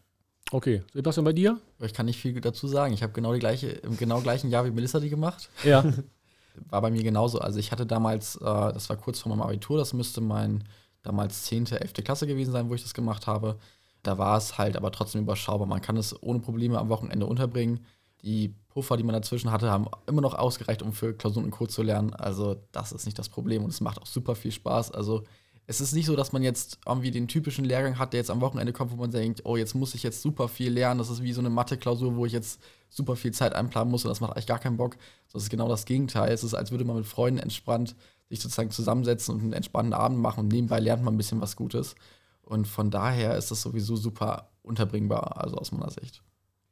Okay, 0.51 0.81
Sebastian, 0.93 1.25
bei 1.25 1.33
dir? 1.33 1.59
Ich 1.81 1.93
kann 1.93 2.05
nicht 2.05 2.19
viel 2.19 2.39
dazu 2.39 2.67
sagen. 2.67 2.93
Ich 2.93 3.03
habe 3.03 3.13
genau 3.13 3.33
die 3.33 3.39
gleiche, 3.39 3.67
im 3.67 3.97
genau 3.97 4.21
gleichen 4.21 4.49
Jahr 4.49 4.65
wie 4.65 4.71
Melissa 4.71 4.99
die 4.99 5.09
gemacht. 5.09 5.49
Ja. 5.63 5.83
War 6.69 6.81
bei 6.81 6.89
mir 6.89 7.03
genauso. 7.03 7.39
Also 7.39 7.59
ich 7.59 7.71
hatte 7.71 7.85
damals, 7.85 8.35
äh, 8.37 8.39
das 8.39 8.89
war 8.89 8.97
kurz 8.97 9.19
vor 9.19 9.29
meinem 9.29 9.43
Abitur, 9.43 9.77
das 9.77 9.93
müsste 9.93 10.21
mein 10.21 10.63
damals 11.03 11.43
10., 11.43 11.67
11. 11.67 11.93
Klasse 12.03 12.25
gewesen 12.25 12.51
sein, 12.51 12.69
wo 12.69 12.73
ich 12.73 12.81
das 12.81 12.95
gemacht 12.95 13.27
habe. 13.27 13.59
Da 14.01 14.17
war 14.17 14.37
es 14.37 14.57
halt 14.57 14.75
aber 14.75 14.91
trotzdem 14.91 15.21
überschaubar. 15.21 15.67
Man 15.67 15.81
kann 15.81 15.97
es 15.97 16.21
ohne 16.23 16.39
Probleme 16.39 16.79
am 16.79 16.89
Wochenende 16.89 17.25
unterbringen. 17.25 17.85
Die 18.23 18.55
Puffer, 18.77 18.95
die 18.95 19.01
man 19.01 19.13
dazwischen 19.13 19.51
hatte, 19.51 19.71
haben 19.71 19.87
immer 20.05 20.21
noch 20.21 20.35
ausgereicht, 20.35 20.83
um 20.83 20.93
für 20.93 21.11
Klausuren 21.11 21.45
und 21.45 21.51
Co. 21.51 21.65
zu 21.65 21.81
lernen. 21.81 22.13
Also 22.13 22.57
das 22.71 22.91
ist 22.91 23.07
nicht 23.07 23.17
das 23.17 23.27
Problem 23.27 23.63
und 23.63 23.71
es 23.71 23.81
macht 23.81 23.99
auch 23.99 24.05
super 24.05 24.35
viel 24.35 24.51
Spaß. 24.51 24.91
Also 24.91 25.23
es 25.65 25.81
ist 25.81 25.93
nicht 25.93 26.05
so, 26.05 26.15
dass 26.15 26.31
man 26.31 26.43
jetzt 26.43 26.77
irgendwie 26.85 27.09
den 27.09 27.27
typischen 27.27 27.65
Lehrgang 27.65 27.97
hat, 27.97 28.13
der 28.13 28.19
jetzt 28.19 28.29
am 28.29 28.39
Wochenende 28.39 28.73
kommt, 28.73 28.91
wo 28.91 28.95
man 28.95 29.09
denkt, 29.09 29.41
oh, 29.45 29.57
jetzt 29.57 29.73
muss 29.73 29.95
ich 29.95 30.03
jetzt 30.03 30.21
super 30.21 30.47
viel 30.47 30.71
lernen. 30.71 30.99
Das 30.99 31.09
ist 31.09 31.23
wie 31.23 31.33
so 31.33 31.41
eine 31.41 31.49
Mathe-Klausur, 31.49 32.15
wo 32.17 32.27
ich 32.27 32.33
jetzt 32.33 32.61
super 32.91 33.15
viel 33.15 33.31
Zeit 33.31 33.55
einplanen 33.55 33.89
muss 33.89 34.05
und 34.05 34.09
das 34.09 34.21
macht 34.21 34.33
eigentlich 34.33 34.45
gar 34.45 34.59
keinen 34.59 34.77
Bock. 34.77 34.95
Das 35.33 35.41
ist 35.41 35.49
genau 35.49 35.67
das 35.67 35.85
Gegenteil. 35.85 36.31
Es 36.31 36.43
ist, 36.43 36.53
als 36.53 36.69
würde 36.69 36.85
man 36.85 36.97
mit 36.97 37.07
Freunden 37.07 37.39
entspannt 37.39 37.95
sich 38.29 38.41
sozusagen 38.41 38.69
zusammensetzen 38.69 39.33
und 39.33 39.41
einen 39.41 39.53
entspannten 39.53 39.95
Abend 39.95 40.19
machen 40.19 40.41
und 40.41 40.49
nebenbei 40.49 40.79
lernt 40.79 41.03
man 41.03 41.15
ein 41.15 41.17
bisschen 41.17 41.41
was 41.41 41.55
Gutes. 41.55 41.95
Und 42.43 42.67
von 42.67 42.91
daher 42.91 43.37
ist 43.37 43.49
das 43.49 43.63
sowieso 43.63 43.95
super 43.95 44.51
unterbringbar, 44.61 45.41
also 45.41 45.57
aus 45.57 45.71
meiner 45.71 45.89
Sicht. 45.89 46.21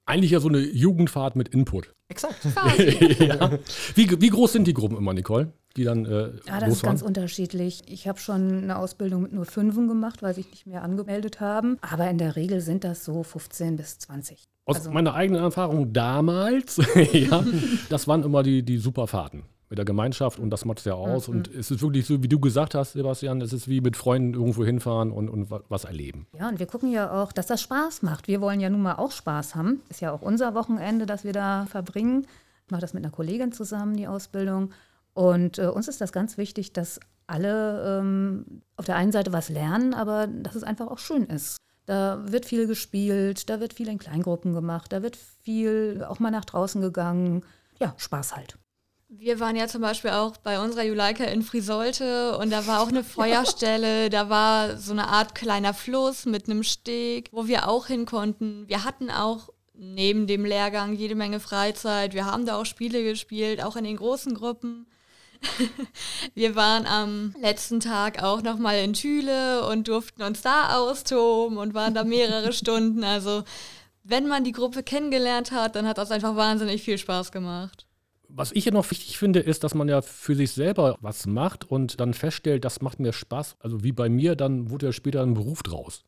Eigentlich 0.06 0.32
ja 0.32 0.40
so 0.40 0.50
eine 0.50 0.60
Jugendfahrt 0.60 1.36
mit 1.36 1.50
Input. 1.50 1.94
Exakt. 2.10 2.46
ja. 3.20 3.58
wie, 3.96 4.22
wie 4.22 4.30
groß 4.30 4.54
sind 4.54 4.68
die 4.68 4.74
Gruppen 4.74 4.98
immer, 4.98 5.14
Nicole? 5.14 5.52
die 5.76 5.84
dann 5.84 6.06
äh, 6.06 6.32
Ja, 6.48 6.60
das 6.60 6.76
ist 6.76 6.84
ganz 6.84 7.02
unterschiedlich. 7.02 7.84
Ich 7.88 8.08
habe 8.08 8.20
schon 8.20 8.64
eine 8.64 8.78
Ausbildung 8.78 9.24
mit 9.24 9.34
nur 9.34 9.46
Fünfen 9.46 9.88
gemacht, 9.88 10.24
weil 10.24 10.34
sich 10.34 10.50
nicht 10.50 10.66
mehr 10.66 10.84
angemeldet 10.84 11.40
haben. 11.40 11.78
Aber 11.82 12.10
in 12.10 12.18
der 12.18 12.36
Regel 12.36 12.62
sind 12.62 12.84
das 12.84 13.04
so 13.04 13.24
15 13.24 13.76
bis 13.76 14.00
20. 14.00 14.48
Aus 14.66 14.78
also, 14.78 14.92
meiner 14.92 15.14
eigenen 15.14 15.44
Erfahrung 15.44 15.94
damals, 15.94 16.80
ja, 17.12 17.44
das 17.90 18.08
waren 18.08 18.24
immer 18.24 18.42
die, 18.42 18.64
die 18.64 18.78
Superfahrten 18.78 19.44
mit 19.76 19.80
der 19.80 19.86
Gemeinschaft 19.86 20.40
und 20.40 20.50
das 20.50 20.64
macht 20.64 20.80
es 20.80 20.86
ja 20.86 20.94
aus. 20.94 21.28
Mhm. 21.28 21.36
Und 21.36 21.48
es 21.54 21.70
ist 21.70 21.82
wirklich 21.82 22.06
so, 22.06 22.24
wie 22.24 22.30
du 22.30 22.40
gesagt 22.40 22.76
hast, 22.76 22.94
Sebastian, 22.94 23.42
es 23.42 23.52
ist 23.52 23.68
wie 23.68 23.82
mit 23.82 23.98
Freunden 23.98 24.34
irgendwo 24.34 24.64
hinfahren 24.64 25.12
und, 25.12 25.30
und 25.30 25.52
was 25.52 25.84
erleben. 25.84 26.28
Ja, 26.38 26.48
und 26.48 26.60
wir 26.60 26.66
gucken 26.66 26.92
ja 26.92 27.12
auch, 27.12 27.34
dass 27.34 27.48
das 27.48 27.62
Spaß 27.62 28.02
macht. 28.02 28.30
Wir 28.30 28.40
wollen 28.40 28.62
ja 28.62 28.70
nun 28.70 28.82
mal 28.82 28.96
auch 28.96 29.12
Spaß 29.12 29.56
haben. 29.56 29.82
Ist 29.90 30.00
ja 30.00 30.14
auch 30.14 30.22
unser 30.22 30.56
Wochenende, 30.56 31.06
das 31.06 31.26
wir 31.26 31.34
da 31.34 31.66
verbringen. 31.66 32.26
Ich 32.66 32.72
mache 32.72 32.82
das 32.82 32.94
mit 32.94 33.04
einer 33.04 33.12
Kollegin 33.12 33.52
zusammen, 33.52 33.98
die 33.98 34.08
Ausbildung. 34.08 34.72
Und 35.14 35.60
äh, 35.60 35.68
uns 35.68 35.90
ist 35.90 36.00
das 36.00 36.14
ganz 36.14 36.38
wichtig, 36.38 36.72
dass 36.72 37.00
alle 37.28 38.00
ähm, 38.00 38.62
auf 38.78 38.86
der 38.86 38.96
einen 38.96 39.12
Seite 39.12 39.34
was 39.34 39.50
lernen, 39.50 39.94
aber 39.94 40.28
dass 40.28 40.56
es 40.56 40.64
einfach 40.64 40.88
auch 40.88 41.00
schön 41.00 41.26
ist. 41.26 41.58
Da 41.86 42.24
wird 42.26 42.46
viel 42.46 42.66
gespielt, 42.66 43.50
da 43.50 43.60
wird 43.60 43.74
viel 43.74 43.90
in 43.90 44.00
Kleingruppen 44.00 44.54
gemacht, 44.54 44.94
da 44.94 45.04
wird 45.04 45.18
viel 45.18 46.06
auch 46.08 46.20
mal 46.20 46.32
nach 46.32 46.46
draußen 46.46 46.82
gegangen. 46.82 47.44
Ja, 47.80 47.94
Spaß 47.98 48.36
halt. 48.36 48.58
Wir 49.08 49.40
waren 49.40 49.56
ja 49.56 49.68
zum 49.68 49.82
Beispiel 49.82 50.12
auch 50.12 50.38
bei 50.38 50.60
unserer 50.60 50.84
Juleika 50.84 51.24
in 51.26 51.44
Frisolte 51.44 52.38
und 52.38 52.52
da 52.52 52.66
war 52.68 52.82
auch 52.82 52.88
eine 52.88 53.04
Feuerstelle, 53.16 54.10
da 54.10 54.30
war 54.30 54.78
so 54.78 54.92
eine 54.92 55.08
Art 55.08 55.36
kleiner 55.36 55.74
Fluss 55.74 56.26
mit 56.26 56.50
einem 56.50 56.64
Steg, 56.64 57.30
wo 57.32 57.48
wir 57.48 57.68
auch 57.68 57.88
hin 57.88 58.06
konnten. 58.06 58.68
Wir 58.68 58.84
hatten 58.84 59.12
auch 59.12 59.50
neben 59.74 60.28
dem 60.28 60.46
Lehrgang 60.46 60.96
jede 60.96 61.16
Menge 61.16 61.40
Freizeit. 61.40 62.14
Wir 62.14 62.26
haben 62.26 62.46
da 62.46 62.58
auch 62.58 62.66
Spiele 62.66 63.04
gespielt, 63.04 63.64
auch 63.64 63.76
in 63.76 63.84
den 63.84 63.98
großen 63.98 64.34
Gruppen. 64.34 64.88
Wir 66.34 66.56
waren 66.56 66.88
am 66.88 67.36
letzten 67.40 67.80
Tag 67.80 68.24
auch 68.24 68.42
nochmal 68.42 68.80
in 68.80 68.94
Thüle 68.94 69.68
und 69.68 69.88
durften 69.88 70.24
uns 70.24 70.42
da 70.42 70.78
austoben 70.78 71.58
und 71.58 71.74
waren 71.74 71.94
da 71.94 72.04
mehrere 72.04 72.54
Stunden. 72.54 73.04
Also 73.04 73.44
wenn 74.04 74.28
man 74.28 74.44
die 74.44 74.54
Gruppe 74.54 74.82
kennengelernt 74.82 75.52
hat, 75.52 75.76
dann 75.76 75.88
hat 75.88 75.98
das 75.98 76.12
einfach 76.12 76.36
wahnsinnig 76.36 76.84
viel 76.84 76.98
Spaß 76.98 77.32
gemacht. 77.32 77.86
Was 78.38 78.52
ich 78.52 78.66
ja 78.66 78.72
noch 78.74 78.92
wichtig 78.92 79.18
finde, 79.18 79.40
ist, 79.40 79.64
dass 79.64 79.76
man 79.76 79.88
ja 79.88 80.02
für 80.02 80.36
sich 80.36 80.52
selber 80.52 80.98
was 81.00 81.26
macht 81.26 81.72
und 81.72 82.02
dann 82.02 82.14
feststellt, 82.14 82.66
das 82.66 82.82
macht 82.82 83.00
mir 83.00 83.14
Spaß. 83.14 83.56
Also 83.60 83.82
wie 83.82 83.94
bei 83.94 84.10
mir, 84.10 84.36
dann 84.36 84.70
wurde 84.70 84.88
ja 84.88 84.92
später 84.92 85.22
ein 85.22 85.36
Beruf 85.36 85.64
draus. 85.64 86.04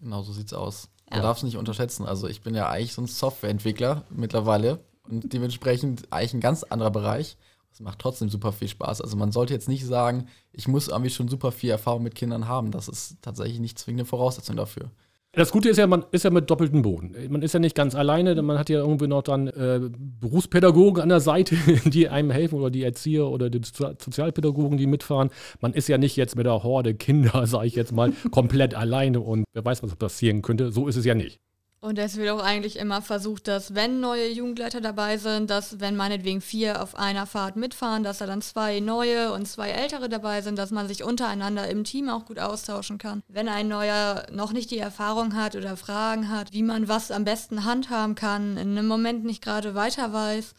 Genau 0.00 0.22
so 0.22 0.32
sieht's 0.32 0.52
aus. 0.52 0.88
Ja. 1.10 1.16
Du 1.16 1.22
darfst 1.22 1.42
nicht 1.42 1.56
unterschätzen. 1.56 2.06
Also 2.06 2.28
ich 2.28 2.42
bin 2.42 2.54
ja 2.54 2.68
eigentlich 2.68 2.94
so 2.94 3.02
ein 3.02 3.08
Softwareentwickler 3.08 4.04
mittlerweile 4.10 4.84
und 5.08 5.32
dementsprechend 5.32 6.12
eigentlich 6.12 6.34
ein 6.34 6.40
ganz 6.40 6.62
anderer 6.62 6.92
Bereich. 6.92 7.36
Es 7.72 7.80
macht 7.80 7.98
trotzdem 7.98 8.28
super 8.28 8.52
viel 8.52 8.68
Spaß. 8.68 9.00
Also 9.00 9.16
man 9.16 9.32
sollte 9.32 9.52
jetzt 9.52 9.68
nicht 9.68 9.84
sagen, 9.84 10.28
ich 10.52 10.68
muss 10.68 10.86
irgendwie 10.86 11.10
schon 11.10 11.26
super 11.26 11.50
viel 11.50 11.70
Erfahrung 11.70 12.04
mit 12.04 12.14
Kindern 12.14 12.46
haben. 12.46 12.70
Das 12.70 12.86
ist 12.86 13.16
tatsächlich 13.20 13.58
nicht 13.58 13.80
zwingende 13.80 14.04
Voraussetzung 14.04 14.54
dafür. 14.54 14.92
Das 15.34 15.50
Gute 15.50 15.70
ist 15.70 15.78
ja, 15.78 15.86
man 15.86 16.04
ist 16.10 16.24
ja 16.24 16.30
mit 16.30 16.50
doppeltem 16.50 16.82
Boden. 16.82 17.16
Man 17.30 17.40
ist 17.40 17.54
ja 17.54 17.58
nicht 17.58 17.74
ganz 17.74 17.94
alleine, 17.94 18.40
man 18.42 18.58
hat 18.58 18.68
ja 18.68 18.80
irgendwie 18.80 19.06
noch 19.06 19.22
dann 19.22 19.46
äh, 19.46 19.80
Berufspädagogen 20.20 21.02
an 21.02 21.08
der 21.08 21.20
Seite, 21.20 21.56
die 21.86 22.10
einem 22.10 22.30
helfen 22.30 22.56
oder 22.56 22.70
die 22.70 22.82
Erzieher 22.82 23.26
oder 23.28 23.48
die 23.48 23.62
Sozialpädagogen, 23.64 24.76
die 24.76 24.86
mitfahren. 24.86 25.30
Man 25.60 25.72
ist 25.72 25.88
ja 25.88 25.96
nicht 25.96 26.16
jetzt 26.16 26.36
mit 26.36 26.44
der 26.44 26.62
Horde 26.62 26.94
Kinder, 26.94 27.46
sage 27.46 27.66
ich 27.66 27.76
jetzt 27.76 27.92
mal, 27.92 28.12
komplett 28.30 28.74
alleine 28.74 29.20
und 29.20 29.44
wer 29.54 29.64
weiß, 29.64 29.82
was 29.82 29.96
passieren 29.96 30.42
könnte. 30.42 30.70
So 30.70 30.86
ist 30.86 30.96
es 30.96 31.06
ja 31.06 31.14
nicht. 31.14 31.40
Und 31.84 31.98
es 31.98 32.16
wird 32.16 32.30
auch 32.30 32.44
eigentlich 32.44 32.78
immer 32.78 33.02
versucht, 33.02 33.48
dass 33.48 33.74
wenn 33.74 33.98
neue 33.98 34.30
Jugendleiter 34.30 34.80
dabei 34.80 35.18
sind, 35.18 35.50
dass 35.50 35.80
wenn 35.80 35.96
meinetwegen 35.96 36.40
vier 36.40 36.80
auf 36.80 36.94
einer 36.94 37.26
Fahrt 37.26 37.56
mitfahren, 37.56 38.04
dass 38.04 38.18
da 38.18 38.26
dann 38.26 38.40
zwei 38.40 38.78
neue 38.78 39.32
und 39.32 39.48
zwei 39.48 39.70
ältere 39.70 40.08
dabei 40.08 40.42
sind, 40.42 40.56
dass 40.60 40.70
man 40.70 40.86
sich 40.86 41.02
untereinander 41.02 41.68
im 41.68 41.82
Team 41.82 42.08
auch 42.08 42.24
gut 42.24 42.38
austauschen 42.38 42.98
kann. 42.98 43.24
Wenn 43.26 43.48
ein 43.48 43.66
neuer 43.66 44.26
noch 44.30 44.52
nicht 44.52 44.70
die 44.70 44.78
Erfahrung 44.78 45.34
hat 45.34 45.56
oder 45.56 45.76
Fragen 45.76 46.28
hat, 46.28 46.52
wie 46.52 46.62
man 46.62 46.86
was 46.86 47.10
am 47.10 47.24
besten 47.24 47.64
handhaben 47.64 48.14
kann, 48.14 48.56
in 48.56 48.78
einem 48.78 48.86
Moment 48.86 49.24
nicht 49.24 49.42
gerade 49.42 49.74
weiter 49.74 50.12
weiß, 50.12 50.54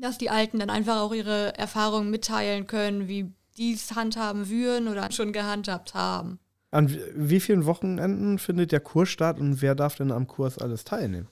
dass 0.00 0.16
die 0.16 0.30
Alten 0.30 0.60
dann 0.60 0.70
einfach 0.70 1.00
auch 1.00 1.12
ihre 1.12 1.58
Erfahrungen 1.58 2.08
mitteilen 2.08 2.68
können, 2.68 3.08
wie 3.08 3.32
die 3.56 3.72
es 3.72 3.96
handhaben 3.96 4.48
würden 4.48 4.86
oder 4.86 5.10
schon 5.10 5.32
gehandhabt 5.32 5.94
haben. 5.94 6.38
An 6.70 6.94
wie 7.14 7.40
vielen 7.40 7.64
Wochenenden 7.64 8.38
findet 8.38 8.72
der 8.72 8.80
Kurs 8.80 9.08
statt 9.08 9.38
und 9.38 9.62
wer 9.62 9.74
darf 9.74 9.96
denn 9.96 10.12
am 10.12 10.26
Kurs 10.26 10.58
alles 10.58 10.84
teilnehmen? 10.84 11.28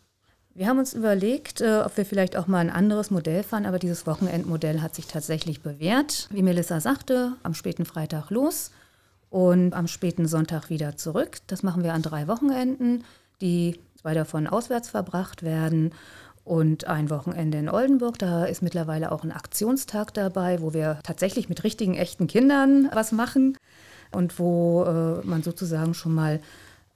Wir 0.54 0.68
haben 0.68 0.78
uns 0.78 0.94
überlegt, 0.94 1.60
äh, 1.60 1.82
ob 1.84 1.98
wir 1.98 2.06
vielleicht 2.06 2.34
auch 2.34 2.46
mal 2.46 2.60
ein 2.60 2.70
anderes 2.70 3.10
Modell 3.10 3.42
fahren, 3.42 3.66
aber 3.66 3.78
dieses 3.78 4.06
Wochenendmodell 4.06 4.80
hat 4.80 4.94
sich 4.94 5.06
tatsächlich 5.06 5.60
bewährt. 5.60 6.28
Wie 6.30 6.42
Melissa 6.42 6.80
sagte, 6.80 7.34
am 7.42 7.52
späten 7.52 7.84
Freitag 7.84 8.30
los 8.30 8.70
und 9.28 9.74
am 9.74 9.86
späten 9.86 10.26
Sonntag 10.26 10.70
wieder 10.70 10.96
zurück. 10.96 11.38
Das 11.48 11.62
machen 11.62 11.84
wir 11.84 11.92
an 11.92 12.00
drei 12.00 12.26
Wochenenden, 12.26 13.04
die 13.42 13.78
zwei 14.00 14.14
davon 14.14 14.46
auswärts 14.46 14.88
verbracht 14.88 15.42
werden 15.42 15.92
und 16.44 16.86
ein 16.86 17.10
Wochenende 17.10 17.58
in 17.58 17.68
Oldenburg. 17.68 18.18
Da 18.18 18.46
ist 18.46 18.62
mittlerweile 18.62 19.12
auch 19.12 19.24
ein 19.24 19.32
Aktionstag 19.32 20.14
dabei, 20.14 20.62
wo 20.62 20.72
wir 20.72 21.00
tatsächlich 21.02 21.50
mit 21.50 21.64
richtigen, 21.64 21.96
echten 21.96 22.28
Kindern 22.28 22.88
was 22.94 23.12
machen 23.12 23.58
und 24.16 24.38
wo 24.38 24.85
äh, 24.85 25.26
man 25.26 25.42
sozusagen 25.42 25.94
schon 25.94 26.14
mal 26.14 26.40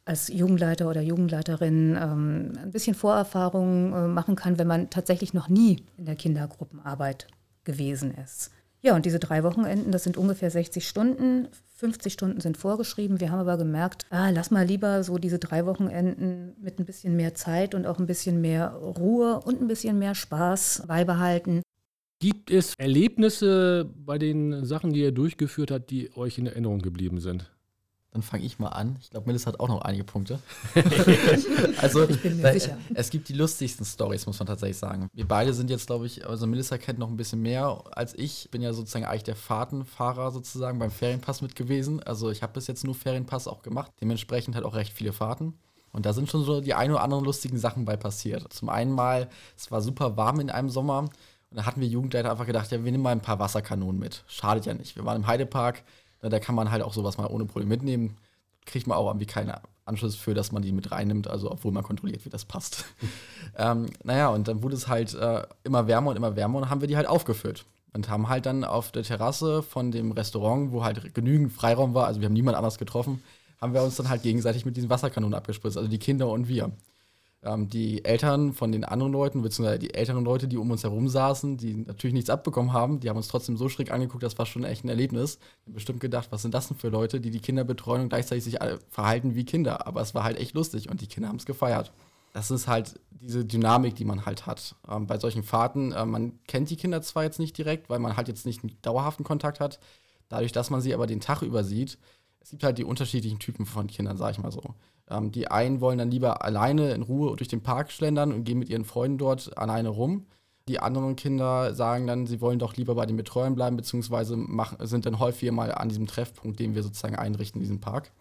als 0.05 0.29
Jugendleiter 0.29 0.89
oder 0.89 1.03
Jugendleiterin 1.03 1.97
ähm, 2.01 2.53
ein 2.61 2.73
bisschen 2.73 2.95
Vorerfahrung 2.95 3.93
äh, 3.93 4.09
machen 4.09 4.35
kann, 4.35 4.59
wenn 4.59 4.67
man 4.67 4.91
tatsächlich 4.91 5.35
noch 5.35 5.49
nie 5.49 5.85
in 5.97 6.07
der 6.07 6.17
Kindergruppenarbeit 6.17 7.29
gewesen 7.65 8.13
ist. 8.15 8.51
Ja, 8.83 8.97
und 8.97 9.05
diese 9.05 9.19
drei 9.19 9.45
Wochenenden, 9.45 9.93
das 9.93 10.05
sind 10.05 10.17
ungefähr 10.17 10.51
60 10.51 10.89
Stunden. 10.89 11.49
50 11.77 12.13
Stunden 12.13 12.41
sind 12.41 12.57
vorgeschrieben. 12.57 13.21
Wir 13.21 13.31
haben 13.31 13.41
aber 13.41 13.59
gemerkt, 13.59 14.07
ah, 14.11 14.31
lass 14.31 14.51
mal 14.51 14.65
lieber 14.67 15.05
so 15.05 15.19
diese 15.19 15.39
drei 15.39 15.67
Wochenenden 15.67 16.55
mit 16.61 16.79
ein 16.79 16.87
bisschen 16.87 17.15
mehr 17.15 17.35
Zeit 17.35 17.75
und 17.75 17.87
auch 17.87 17.99
ein 17.99 18.07
bisschen 18.07 18.41
mehr 18.41 18.73
Ruhe 18.73 19.41
und 19.41 19.61
ein 19.61 19.69
bisschen 19.69 19.99
mehr 19.99 20.15
Spaß 20.15 20.85
beibehalten. 20.87 21.63
Gibt 22.21 22.51
es 22.51 22.75
Erlebnisse 22.77 23.89
bei 23.97 24.19
den 24.19 24.67
Sachen, 24.67 24.93
die 24.93 25.01
ihr 25.01 25.11
durchgeführt 25.11 25.71
habt, 25.71 25.91
die 25.91 26.15
euch 26.19 26.37
in 26.37 26.47
Erinnerung 26.47 26.81
geblieben 26.81 27.19
sind? 27.19 27.51
Dann 28.11 28.21
fange 28.21 28.45
ich 28.45 28.59
mal 28.59 28.69
an. 28.69 28.99
Ich 29.01 29.09
glaube, 29.09 29.27
Melis 29.27 29.47
hat 29.47 29.59
auch 29.59 29.69
noch 29.69 29.81
einige 29.81 30.05
Punkte. 30.05 30.39
also, 31.81 32.07
da, 32.07 32.53
es 32.93 33.09
gibt 33.09 33.31
die 33.31 33.33
lustigsten 33.33 33.87
Stories, 33.87 34.27
muss 34.27 34.39
man 34.39 34.49
tatsächlich 34.49 34.77
sagen. 34.77 35.09
Wir 35.15 35.27
beide 35.27 35.55
sind 35.55 35.71
jetzt, 35.71 35.87
glaube 35.87 36.05
ich, 36.05 36.27
also 36.27 36.47
Melissa 36.47 36.77
kennt 36.77 36.99
noch 36.99 37.09
ein 37.09 37.17
bisschen 37.17 37.41
mehr 37.41 37.85
als 37.93 38.13
ich. 38.15 38.51
Bin 38.51 38.61
ja 38.61 38.75
sozusagen 38.75 39.07
eigentlich 39.07 39.23
der 39.23 39.37
Fahrtenfahrer 39.37 40.31
sozusagen 40.31 40.79
beim 40.79 40.91
Ferienpass 40.91 41.41
mit 41.41 41.57
gewesen. 41.57 42.03
Also, 42.03 42.31
ich 42.31 42.43
habe 42.43 42.53
bis 42.53 42.67
jetzt 42.67 42.85
nur 42.85 42.95
Ferienpass 42.95 43.49
auch 43.49 43.63
gemacht. 43.63 43.93
Dementsprechend 44.03 44.57
hat 44.57 44.65
auch 44.65 44.75
recht 44.75 44.93
viele 44.93 45.15
Fahrten. 45.15 45.55
Und 45.93 46.05
da 46.05 46.13
sind 46.13 46.29
schon 46.29 46.45
so 46.45 46.61
die 46.61 46.75
ein 46.75 46.91
oder 46.91 47.03
anderen 47.03 47.25
lustigen 47.25 47.57
Sachen 47.57 47.87
bei 47.87 47.97
passiert. 47.97 48.53
Zum 48.53 48.69
einen 48.69 48.93
mal, 48.93 49.31
es 49.57 49.71
war 49.71 49.81
super 49.81 50.19
warm 50.19 50.41
in 50.41 50.51
einem 50.51 50.69
Sommer. 50.69 51.09
Und 51.51 51.57
da 51.57 51.67
hatten 51.67 51.81
wir 51.81 51.89
Jugendleiter 51.89 52.31
einfach 52.31 52.47
gedacht, 52.47 52.71
ja, 52.71 52.85
wir 52.85 52.93
nehmen 52.93 53.03
mal 53.03 53.11
ein 53.11 53.23
paar 53.23 53.39
Wasserkanonen 53.39 53.99
mit. 53.99 54.23
Schadet 54.29 54.67
ja 54.67 54.75
nicht. 54.75 54.97
Wir 54.97 55.05
waren 55.05 55.17
im 55.17 55.27
Heidepark, 55.27 55.83
da 56.21 56.39
kann 56.39 56.55
man 56.55 56.71
halt 56.71 56.83
auch 56.83 56.93
sowas 56.93 57.19
mal 57.19 57.27
ohne 57.27 57.45
Probleme 57.45 57.71
mitnehmen. 57.71 58.17
Kriegt 58.67 58.87
man 58.87 58.97
auch 58.97 59.09
irgendwie 59.09 59.27
keinen 59.27 59.53
Anschluss 59.85 60.15
für, 60.15 60.35
dass 60.35 60.53
man 60.53 60.63
die 60.63 60.73
mit 60.73 60.93
reinnimmt, 60.93 61.29
also 61.29 61.51
obwohl 61.51 61.73
man 61.73 61.83
kontrolliert, 61.83 62.25
wie 62.25 62.31
das 62.31 62.45
passt. 62.45 62.85
ähm, 63.59 63.87
naja, 64.05 64.29
und 64.29 64.47
dann 64.47 64.63
wurde 64.63 64.77
es 64.77 64.87
halt 64.87 65.15
äh, 65.15 65.43
immer 65.65 65.87
wärmer 65.89 66.11
und 66.11 66.17
immer 66.17 66.37
wärmer 66.37 66.59
und 66.59 66.71
haben 66.71 66.81
wir 66.81 66.89
die 66.89 66.97
halt 66.97 67.09
aufgefüllt. 67.09 67.65
Und 67.93 68.09
haben 68.09 68.29
halt 68.29 68.47
dann 68.47 68.63
auf 68.63 68.93
der 68.93 69.03
Terrasse 69.03 69.65
von 69.65 69.91
dem 69.91 70.13
Restaurant, 70.13 70.71
wo 70.71 70.85
halt 70.85 71.13
genügend 71.13 71.53
Freiraum 71.53 71.93
war, 71.93 72.07
also 72.07 72.21
wir 72.21 72.27
haben 72.27 72.35
niemand 72.35 72.57
anders 72.57 72.79
getroffen, 72.79 73.21
haben 73.61 73.75
wir 73.75 73.83
uns 73.83 73.97
dann 73.97 74.09
halt 74.09 74.23
gegenseitig 74.23 74.65
mit 74.65 74.77
diesen 74.77 74.89
Wasserkanonen 74.89 75.35
abgespritzt, 75.35 75.77
also 75.77 75.89
die 75.89 75.99
Kinder 75.99 76.29
und 76.29 76.47
wir 76.47 76.71
ähm, 77.43 77.69
die 77.69 78.05
Eltern 78.05 78.53
von 78.53 78.71
den 78.71 78.85
anderen 78.85 79.13
Leuten, 79.13 79.43
beziehungsweise 79.43 79.79
die 79.79 79.95
älteren 79.95 80.25
Leute, 80.25 80.47
die 80.47 80.59
um 80.59 80.71
uns 80.71 80.83
herum 80.83 81.09
saßen, 81.09 81.57
die 81.57 81.75
natürlich 81.75 82.15
nichts 82.15 82.31
abbekommen 82.31 82.73
haben, 82.73 83.01
die 83.01 83.09
haben 83.09 83.17
uns 83.17 83.29
trotzdem 83.29 83.57
so 83.57 83.69
schräg 83.69 83.91
angeguckt, 83.91 84.23
das 84.23 84.39
war 84.39 84.47
schon 84.47 84.65
echt 84.65 84.85
ein 84.85 84.89
Erlebnis. 84.89 85.39
Die 85.39 85.71
haben 85.71 85.75
bestimmt 85.75 86.01
gedacht, 86.01 86.29
was 86.31 86.43
sind 86.43 86.55
das 86.55 86.69
denn 86.69 86.77
für 86.77 86.89
Leute, 86.89 87.21
die 87.21 87.31
die 87.31 87.41
Kinder 87.41 87.65
betreuen 87.65 88.03
und 88.03 88.09
gleichzeitig 88.11 88.45
sich 88.45 88.59
verhalten 88.91 89.35
wie 89.35 89.45
Kinder. 89.45 89.87
Aber 89.87 90.03
es 90.03 90.15
war 90.15 90.25
halt 90.25 90.39
echt 90.39 90.55
lustig 90.55 90.91
und 90.91 91.01
die 91.01 91.07
Kinder 91.07 91.29
haben 91.29 91.37
es 91.37 91.47
gefeiert. 91.47 91.93
Das 92.33 92.51
ist 92.51 92.69
halt 92.69 93.01
diese 93.11 93.45
Dynamik, 93.45 93.97
die 93.97 94.05
man 94.05 94.25
halt 94.25 94.47
hat. 94.47 94.77
Ähm, 94.89 95.07
bei 95.07 95.19
solchen 95.19 95.43
Fahrten, 95.43 95.93
äh, 95.93 96.05
man 96.05 96.39
kennt 96.47 96.71
die 96.71 96.77
Kinder 96.77 97.03
zwar 97.03 97.25
jetzt 97.25 97.39
nicht 97.39 97.57
direkt, 97.57 97.91
weil 97.91 97.99
man 97.99 98.17
halt 98.17 98.29
jetzt 98.29 98.47
nicht 98.47 98.63
einen 98.63 98.77
dauerhaften 98.83 99.25
Kontakt 99.25 99.61
hat. 99.61 99.81
Dadurch, 100.29 100.53
dass 100.53 100.71
man 100.71 100.81
sie 100.81 100.95
aber 100.95 101.07
den 101.07 101.21
Tag 101.21 101.43
übersieht, 101.43 101.99
es 102.41 102.51
gibt 102.51 102.65
halt 102.65 102.79
die 102.79 102.85
unterschiedlichen 102.85 103.39
Typen 103.39 103.67
von 103.67 103.87
Kindern, 103.87 104.17
sag 104.17 104.33
ich 104.33 104.39
mal 104.39 104.53
so. 104.53 104.63
Ähm, 105.09 105.31
die 105.33 105.49
einen 105.49 105.81
wollen 105.81 105.99
dann 105.99 106.11
lieber 106.11 106.45
alleine 106.45 106.93
in 106.93 107.03
Ruhe 107.03 107.37
durch 107.37 107.49
den 107.49 107.63
Park 107.63 107.93
schlendern 107.93 108.33
und 108.33 108.45
gehen 108.45 108.59
mit 108.59 108.69
ihren 108.69 108.85
Freunden 108.85 109.19
dort 109.19 109.57
alleine 109.59 109.91
rum. 109.91 110.27
Die 110.69 110.79
anderen 110.79 111.17
Kinder 111.17 111.75
sagen 111.75 112.07
dann, 112.07 112.27
sie 112.27 112.41
wollen 112.41 112.59
doch 112.59 112.77
lieber 112.77 112.95
bei 112.95 113.07
den 113.07 113.17
Betreuern 113.17 113.55
bleiben, 113.55 113.77
beziehungsweise 113.77 114.37
machen, 114.37 114.77
sind 114.87 115.07
dann 115.07 115.19
häufiger 115.19 115.53
mal 115.53 115.73
an 115.73 115.89
diesem 115.89 116.07
Treffpunkt, 116.07 116.61
den 116.61 116.75
wir 116.75 116.83
sozusagen 116.83 117.17
einrichten 117.17 117.61
in 117.61 117.65
diesem 117.65 117.81
Park. 117.81 118.13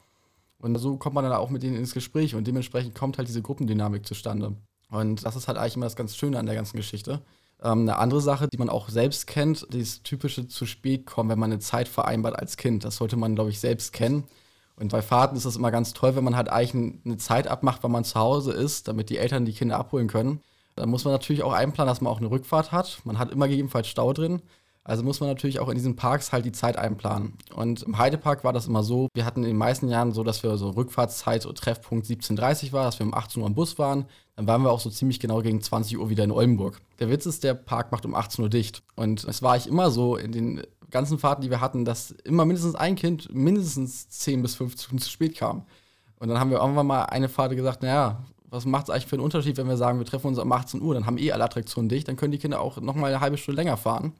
Und 0.58 0.76
so 0.78 0.98
kommt 0.98 1.16
man 1.16 1.24
dann 1.24 1.34
auch 1.34 1.50
mit 1.50 1.64
denen 1.64 1.76
ins 1.76 1.94
Gespräch 1.94 2.36
und 2.36 2.48
dementsprechend 2.48 2.96
kommt 2.96 3.18
halt 3.18 3.28
diese 3.28 3.42
Gruppendynamik 3.42 4.06
zustande. 4.06 4.56
Und 4.90 5.26
das 5.26 5.36
ist 5.36 5.48
halt 5.48 5.58
eigentlich 5.58 5.76
immer 5.76 5.86
das 5.86 5.96
ganz 5.96 6.16
Schöne 6.16 6.40
an 6.40 6.46
der 6.46 6.56
ganzen 6.56 6.78
Geschichte. 6.78 7.22
Ähm, 7.64 7.82
eine 7.82 7.98
andere 7.98 8.22
Sache, 8.22 8.48
die 8.48 8.58
man 8.58 8.70
auch 8.70 8.90
selbst 8.90 9.28
kennt, 9.28 9.68
dieses 9.74 10.04
typische 10.04 10.48
zu 10.48 10.66
spät 10.66 11.06
kommen, 11.06 11.30
wenn 11.30 11.40
man 11.40 11.52
eine 11.52 11.60
Zeit 11.60 11.88
vereinbart 11.88 12.38
als 12.38 12.58
Kind. 12.58 12.86
Das 12.86 12.98
sollte 12.98 13.18
man, 13.18 13.36
glaube 13.36 13.50
ich, 13.50 13.60
selbst 13.60 13.94
kennen. 13.94 14.24
Und 14.78 14.92
bei 14.92 15.02
Fahrten 15.02 15.36
ist 15.36 15.46
es 15.46 15.58
immer 15.58 15.72
ganz 15.72 15.94
toll, 15.94 16.16
wenn 16.16 16.24
man 16.24 16.38
halt 16.38 16.50
eigentlich 16.50 17.02
eine 17.06 17.18
Zeit 17.18 17.48
abmacht, 17.48 17.84
wann 17.84 17.92
man 17.92 18.06
zu 18.06 18.18
Hause 18.18 18.54
ist, 18.54 18.88
damit 18.88 19.10
die 19.10 19.18
Eltern 19.18 19.46
die 19.46 19.54
Kinder 19.54 19.78
abholen 19.78 20.08
können. 20.08 20.42
Dann 20.78 20.90
muss 20.90 21.04
man 21.04 21.14
natürlich 21.14 21.44
auch 21.44 21.52
einplanen, 21.52 21.90
dass 21.90 22.00
man 22.00 22.12
auch 22.12 22.20
eine 22.20 22.32
Rückfahrt 22.32 22.72
hat. 22.72 23.02
Man 23.04 23.20
hat 23.20 23.32
immer 23.32 23.50
gegebenenfalls 23.50 23.88
Stau 23.88 24.14
drin. 24.14 24.42
Also 24.86 25.04
muss 25.04 25.20
man 25.20 25.30
natürlich 25.30 25.60
auch 25.60 25.68
in 25.68 25.76
diesen 25.76 25.98
Parks 25.98 26.32
halt 26.32 26.46
die 26.46 26.54
Zeit 26.54 26.78
einplanen. 26.78 27.34
Und 27.54 27.84
im 27.84 27.98
Heidepark 27.98 28.46
war 28.46 28.54
das 28.54 28.68
immer 28.68 28.82
so, 28.82 29.10
wir 29.14 29.26
hatten 29.26 29.44
in 29.44 29.50
den 29.50 29.58
meisten 29.58 29.90
Jahren 29.90 30.14
so, 30.14 30.24
dass 30.24 30.42
wir 30.42 30.58
so 30.58 30.70
Rückfahrtszeit, 30.70 31.42
so 31.42 31.52
Treffpunkt 31.52 32.08
17.30 32.08 32.72
war, 32.72 32.86
dass 32.86 32.98
wir 32.98 33.06
um 33.06 33.14
18 33.14 33.42
Uhr 33.42 33.48
am 33.48 33.56
Bus 33.56 33.78
waren. 33.78 34.06
Dann 34.40 34.48
waren 34.48 34.64
wir 34.64 34.72
auch 34.72 34.80
so 34.80 34.90
ziemlich 34.90 35.20
genau 35.20 35.42
gegen 35.42 35.62
20 35.62 35.98
Uhr 35.98 36.10
wieder 36.10 36.24
in 36.24 36.32
Oldenburg. 36.32 36.80
Der 37.00 37.10
Witz 37.10 37.26
ist, 37.26 37.44
der 37.44 37.56
Park 37.56 37.92
macht 37.92 38.06
um 38.06 38.16
18 38.16 38.42
Uhr 38.42 38.50
dicht. 38.50 38.84
Und 38.96 39.26
es 39.26 39.42
war 39.42 39.58
ich 39.58 39.68
immer 39.68 39.92
so 39.92 40.16
in 40.16 40.32
den 40.32 40.62
ganzen 40.92 41.20
Fahrten, 41.20 41.42
die 41.42 41.50
wir 41.50 41.60
hatten, 41.60 41.84
dass 41.84 42.12
immer 42.24 42.46
mindestens 42.46 42.76
ein 42.76 42.96
Kind 42.96 43.36
mindestens 43.36 44.08
10 44.08 44.42
bis 44.42 44.56
15 44.56 44.80
Stunden 44.80 45.02
zu 45.02 45.10
spät 45.10 45.36
kam. 45.36 45.66
Und 46.20 46.30
dann 46.30 46.40
haben 46.40 46.52
wir 46.52 46.60
irgendwann 46.60 46.88
mal 46.88 47.04
eine 47.04 47.28
Fahrt 47.28 47.54
gesagt, 47.54 47.84
naja, 47.84 48.24
was 48.50 48.64
macht 48.64 48.86
es 48.86 48.90
eigentlich 48.92 49.08
für 49.08 49.18
einen 49.18 49.26
Unterschied, 49.26 49.58
wenn 49.58 49.68
wir 49.68 49.76
sagen, 49.76 50.00
wir 50.00 50.06
treffen 50.06 50.28
uns 50.28 50.40
um 50.40 50.50
18 50.50 50.82
Uhr, 50.82 50.94
dann 50.94 51.06
haben 51.06 51.18
eh 51.18 51.34
alle 51.34 51.44
Attraktionen 51.44 51.90
dicht, 51.90 52.08
dann 52.08 52.16
können 52.16 52.32
die 52.32 52.38
Kinder 52.38 52.62
auch 52.62 52.80
noch 52.80 52.96
mal 52.96 53.08
eine 53.08 53.20
halbe 53.20 53.38
Stunde 53.38 53.62
länger 53.62 53.76
fahren. 53.76 54.14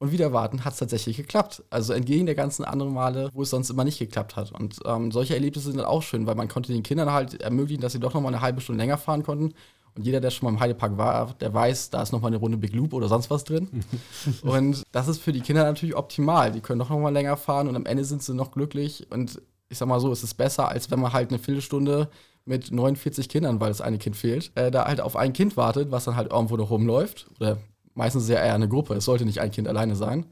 Und 0.00 0.12
wieder 0.12 0.32
warten 0.32 0.64
hat 0.64 0.74
es 0.74 0.78
tatsächlich 0.78 1.16
geklappt. 1.16 1.64
Also 1.70 1.92
entgegen 1.92 2.26
der 2.26 2.36
ganzen 2.36 2.64
anderen 2.64 2.94
Male, 2.94 3.30
wo 3.34 3.42
es 3.42 3.50
sonst 3.50 3.68
immer 3.68 3.84
nicht 3.84 3.98
geklappt 3.98 4.36
hat. 4.36 4.52
Und 4.52 4.78
ähm, 4.84 5.10
solche 5.10 5.34
Erlebnisse 5.34 5.68
sind 5.68 5.78
dann 5.78 5.86
auch 5.86 6.02
schön, 6.02 6.26
weil 6.26 6.36
man 6.36 6.46
konnte 6.46 6.72
den 6.72 6.84
Kindern 6.84 7.10
halt 7.10 7.40
ermöglichen, 7.40 7.80
dass 7.80 7.92
sie 7.92 8.00
doch 8.00 8.14
noch 8.14 8.20
mal 8.20 8.28
eine 8.28 8.40
halbe 8.40 8.60
Stunde 8.60 8.80
länger 8.80 8.96
fahren 8.96 9.24
konnten. 9.24 9.54
Und 9.96 10.04
jeder, 10.04 10.20
der 10.20 10.30
schon 10.30 10.46
mal 10.46 10.52
im 10.56 10.60
Heidepark 10.60 10.96
war, 10.96 11.34
der 11.40 11.52
weiß, 11.52 11.90
da 11.90 12.00
ist 12.00 12.12
noch 12.12 12.20
mal 12.20 12.28
eine 12.28 12.36
Runde 12.36 12.56
Big 12.56 12.72
Loop 12.72 12.92
oder 12.92 13.08
sonst 13.08 13.28
was 13.30 13.42
drin. 13.42 13.68
und 14.42 14.84
das 14.92 15.08
ist 15.08 15.20
für 15.20 15.32
die 15.32 15.40
Kinder 15.40 15.64
natürlich 15.64 15.96
optimal. 15.96 16.52
Die 16.52 16.60
können 16.60 16.78
doch 16.78 16.90
noch 16.90 17.00
mal 17.00 17.12
länger 17.12 17.36
fahren 17.36 17.66
und 17.66 17.74
am 17.74 17.84
Ende 17.84 18.04
sind 18.04 18.22
sie 18.22 18.34
noch 18.34 18.52
glücklich. 18.52 19.08
Und 19.10 19.42
ich 19.68 19.78
sag 19.78 19.88
mal 19.88 19.98
so, 19.98 20.12
es 20.12 20.22
ist 20.22 20.34
besser, 20.34 20.68
als 20.68 20.92
wenn 20.92 21.00
man 21.00 21.12
halt 21.12 21.30
eine 21.30 21.40
Viertelstunde 21.40 22.08
mit 22.44 22.70
49 22.70 23.28
Kindern, 23.28 23.60
weil 23.60 23.68
das 23.68 23.80
eine 23.80 23.98
Kind 23.98 24.16
fehlt, 24.16 24.52
äh, 24.54 24.70
da 24.70 24.86
halt 24.86 25.00
auf 25.00 25.16
ein 25.16 25.32
Kind 25.32 25.56
wartet, 25.56 25.90
was 25.90 26.04
dann 26.04 26.14
halt 26.14 26.30
irgendwo 26.30 26.56
noch 26.56 26.70
rumläuft. 26.70 27.26
Oder 27.40 27.58
meistens 27.98 28.22
ist 28.22 28.30
ja 28.30 28.36
eher 28.36 28.54
eine 28.54 28.68
Gruppe. 28.68 28.94
Es 28.94 29.04
sollte 29.04 29.26
nicht 29.26 29.40
ein 29.40 29.50
Kind 29.50 29.68
alleine 29.68 29.96
sein. 29.96 30.24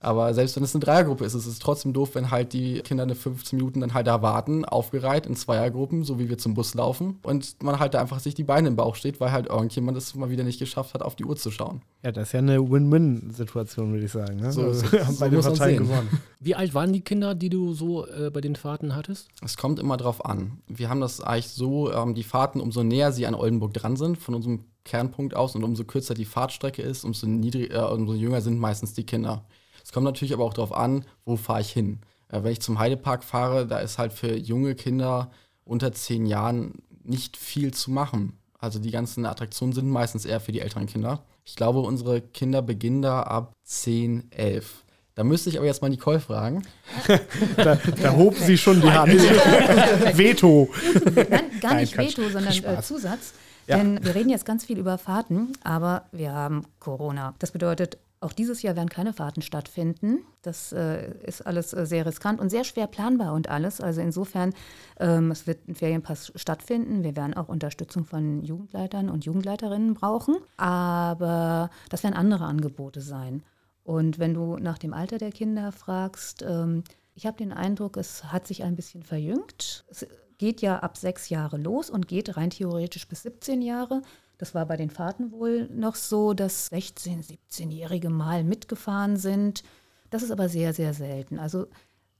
Aber 0.00 0.34
selbst 0.34 0.56
wenn 0.56 0.62
es 0.62 0.74
eine 0.74 0.84
Dreiergruppe 0.84 1.24
ist, 1.24 1.34
ist 1.34 1.46
es 1.46 1.58
trotzdem 1.58 1.92
doof, 1.94 2.10
wenn 2.14 2.30
halt 2.30 2.52
die 2.52 2.80
Kinder 2.82 3.04
eine 3.04 3.14
15 3.14 3.56
Minuten 3.56 3.80
dann 3.80 3.94
halt 3.94 4.06
da 4.06 4.20
warten, 4.20 4.64
aufgereiht 4.64 5.26
in 5.26 5.34
Zweiergruppen, 5.34 6.04
so 6.04 6.18
wie 6.18 6.28
wir 6.28 6.36
zum 6.36 6.52
Bus 6.52 6.74
laufen. 6.74 7.18
Und 7.22 7.62
man 7.62 7.78
halt 7.78 7.94
da 7.94 8.00
einfach 8.00 8.20
sich 8.20 8.34
die 8.34 8.44
Beine 8.44 8.68
im 8.68 8.76
Bauch 8.76 8.96
steht, 8.96 9.18
weil 9.20 9.32
halt 9.32 9.46
irgendjemand 9.46 9.96
es 9.96 10.14
mal 10.14 10.28
wieder 10.28 10.44
nicht 10.44 10.58
geschafft 10.58 10.92
hat, 10.92 11.02
auf 11.02 11.16
die 11.16 11.24
Uhr 11.24 11.36
zu 11.36 11.50
schauen. 11.50 11.80
Ja, 12.02 12.12
das 12.12 12.28
ist 12.28 12.32
ja 12.32 12.40
eine 12.40 12.60
Win-Win-Situation, 12.70 13.92
würde 13.92 14.04
ich 14.04 14.12
sagen. 14.12 14.36
Ne? 14.40 14.52
So 14.52 14.66
ist 14.66 14.84
Also, 14.84 14.98
haben 15.06 15.14
So 15.14 15.20
beide 15.20 15.38
Parteien 15.40 15.78
gewonnen. 15.84 16.20
Wie 16.40 16.54
alt 16.54 16.74
waren 16.74 16.92
die 16.92 17.00
Kinder, 17.00 17.34
die 17.34 17.48
du 17.48 17.72
so 17.72 18.06
äh, 18.06 18.30
bei 18.30 18.42
den 18.42 18.56
Fahrten 18.56 18.94
hattest? 18.94 19.28
Es 19.42 19.56
kommt 19.56 19.78
immer 19.78 19.96
drauf 19.96 20.24
an. 20.24 20.58
Wir 20.68 20.90
haben 20.90 21.00
das 21.00 21.22
eigentlich 21.22 21.48
so, 21.48 21.90
ähm, 21.90 22.14
die 22.14 22.24
Fahrten, 22.24 22.60
umso 22.60 22.82
näher 22.82 23.12
sie 23.12 23.26
an 23.26 23.34
Oldenburg 23.34 23.72
dran 23.72 23.96
sind, 23.96 24.18
von 24.18 24.34
unserem 24.34 24.64
Kernpunkt 24.84 25.34
aus, 25.34 25.54
und 25.54 25.64
umso 25.64 25.84
kürzer 25.84 26.12
die 26.12 26.26
Fahrtstrecke 26.26 26.82
ist, 26.82 27.04
umso, 27.04 27.26
niedrig, 27.26 27.72
äh, 27.72 27.78
umso 27.78 28.12
jünger 28.12 28.42
sind 28.42 28.58
meistens 28.58 28.92
die 28.92 29.06
Kinder. 29.06 29.46
Es 29.84 29.92
kommt 29.92 30.04
natürlich 30.04 30.32
aber 30.32 30.44
auch 30.44 30.54
darauf 30.54 30.72
an, 30.72 31.04
wo 31.24 31.36
fahre 31.36 31.60
ich 31.60 31.70
hin. 31.70 32.00
Äh, 32.28 32.42
wenn 32.42 32.52
ich 32.52 32.60
zum 32.60 32.78
Heidepark 32.78 33.22
fahre, 33.22 33.66
da 33.66 33.78
ist 33.78 33.98
halt 33.98 34.12
für 34.12 34.34
junge 34.34 34.74
Kinder 34.74 35.30
unter 35.64 35.92
zehn 35.92 36.26
Jahren 36.26 36.82
nicht 37.04 37.36
viel 37.36 37.72
zu 37.72 37.90
machen. 37.90 38.38
Also 38.58 38.78
die 38.78 38.90
ganzen 38.90 39.26
Attraktionen 39.26 39.74
sind 39.74 39.88
meistens 39.90 40.24
eher 40.24 40.40
für 40.40 40.52
die 40.52 40.60
älteren 40.60 40.86
Kinder. 40.86 41.22
Ich 41.44 41.54
glaube, 41.54 41.80
unsere 41.80 42.22
Kinder 42.22 42.62
beginnen 42.62 43.02
da 43.02 43.22
ab 43.22 43.52
10, 43.64 44.30
11. 44.30 44.84
Da 45.14 45.22
müsste 45.22 45.50
ich 45.50 45.58
aber 45.58 45.66
jetzt 45.66 45.82
mal 45.82 45.90
Nicole 45.90 46.18
fragen. 46.18 46.64
Da, 47.56 47.76
da 47.76 48.16
hob 48.16 48.36
sie 48.36 48.58
schon 48.58 48.80
die 48.80 48.90
Hand. 48.90 49.12
Veto. 50.16 50.68
Nein, 51.04 51.26
gar 51.60 51.72
Nein, 51.74 51.80
nicht 51.82 51.94
Quatsch. 51.94 52.18
Veto, 52.18 52.30
sondern 52.30 52.52
äh. 52.52 52.82
Zusatz. 52.82 53.34
Ja. 53.66 53.78
Denn 53.78 54.04
wir 54.04 54.14
reden 54.14 54.30
jetzt 54.30 54.44
ganz 54.44 54.64
viel 54.64 54.78
über 54.78 54.98
Fahrten, 54.98 55.52
aber 55.62 56.06
wir 56.12 56.32
haben 56.32 56.64
Corona. 56.80 57.34
Das 57.38 57.52
bedeutet, 57.52 57.98
auch 58.24 58.32
dieses 58.32 58.62
Jahr 58.62 58.74
werden 58.74 58.88
keine 58.88 59.12
Fahrten 59.12 59.42
stattfinden. 59.42 60.24
Das 60.42 60.72
äh, 60.72 61.14
ist 61.24 61.46
alles 61.46 61.72
äh, 61.72 61.86
sehr 61.86 62.06
riskant 62.06 62.40
und 62.40 62.50
sehr 62.50 62.64
schwer 62.64 62.86
planbar 62.86 63.34
und 63.34 63.48
alles. 63.48 63.80
Also 63.80 64.00
insofern, 64.00 64.54
ähm, 64.98 65.30
es 65.30 65.46
wird 65.46 65.68
ein 65.68 65.74
Ferienpass 65.74 66.32
stattfinden. 66.34 67.04
Wir 67.04 67.16
werden 67.16 67.34
auch 67.34 67.48
Unterstützung 67.48 68.04
von 68.04 68.42
Jugendleitern 68.42 69.10
und 69.10 69.24
Jugendleiterinnen 69.24 69.94
brauchen. 69.94 70.36
Aber 70.56 71.70
das 71.90 72.02
werden 72.02 72.14
andere 72.14 72.46
Angebote 72.46 73.00
sein. 73.00 73.42
Und 73.84 74.18
wenn 74.18 74.34
du 74.34 74.56
nach 74.56 74.78
dem 74.78 74.94
Alter 74.94 75.18
der 75.18 75.30
Kinder 75.30 75.70
fragst, 75.70 76.42
ähm, 76.42 76.82
ich 77.14 77.26
habe 77.26 77.36
den 77.36 77.52
Eindruck, 77.52 77.96
es 77.96 78.24
hat 78.24 78.46
sich 78.46 78.64
ein 78.64 78.74
bisschen 78.74 79.02
verjüngt. 79.02 79.84
Es 79.88 80.06
geht 80.38 80.62
ja 80.62 80.78
ab 80.78 80.96
sechs 80.96 81.28
Jahre 81.28 81.58
los 81.58 81.90
und 81.90 82.08
geht 82.08 82.36
rein 82.36 82.50
theoretisch 82.50 83.06
bis 83.06 83.22
17 83.22 83.62
Jahre. 83.62 84.02
Das 84.38 84.54
war 84.54 84.66
bei 84.66 84.76
den 84.76 84.90
Fahrten 84.90 85.30
wohl 85.32 85.68
noch 85.68 85.94
so, 85.94 86.34
dass 86.34 86.70
16-, 86.72 87.38
17-Jährige 87.50 88.10
mal 88.10 88.44
mitgefahren 88.44 89.16
sind. 89.16 89.62
Das 90.10 90.22
ist 90.22 90.30
aber 90.30 90.48
sehr, 90.48 90.74
sehr 90.74 90.94
selten. 90.94 91.38
Also 91.38 91.66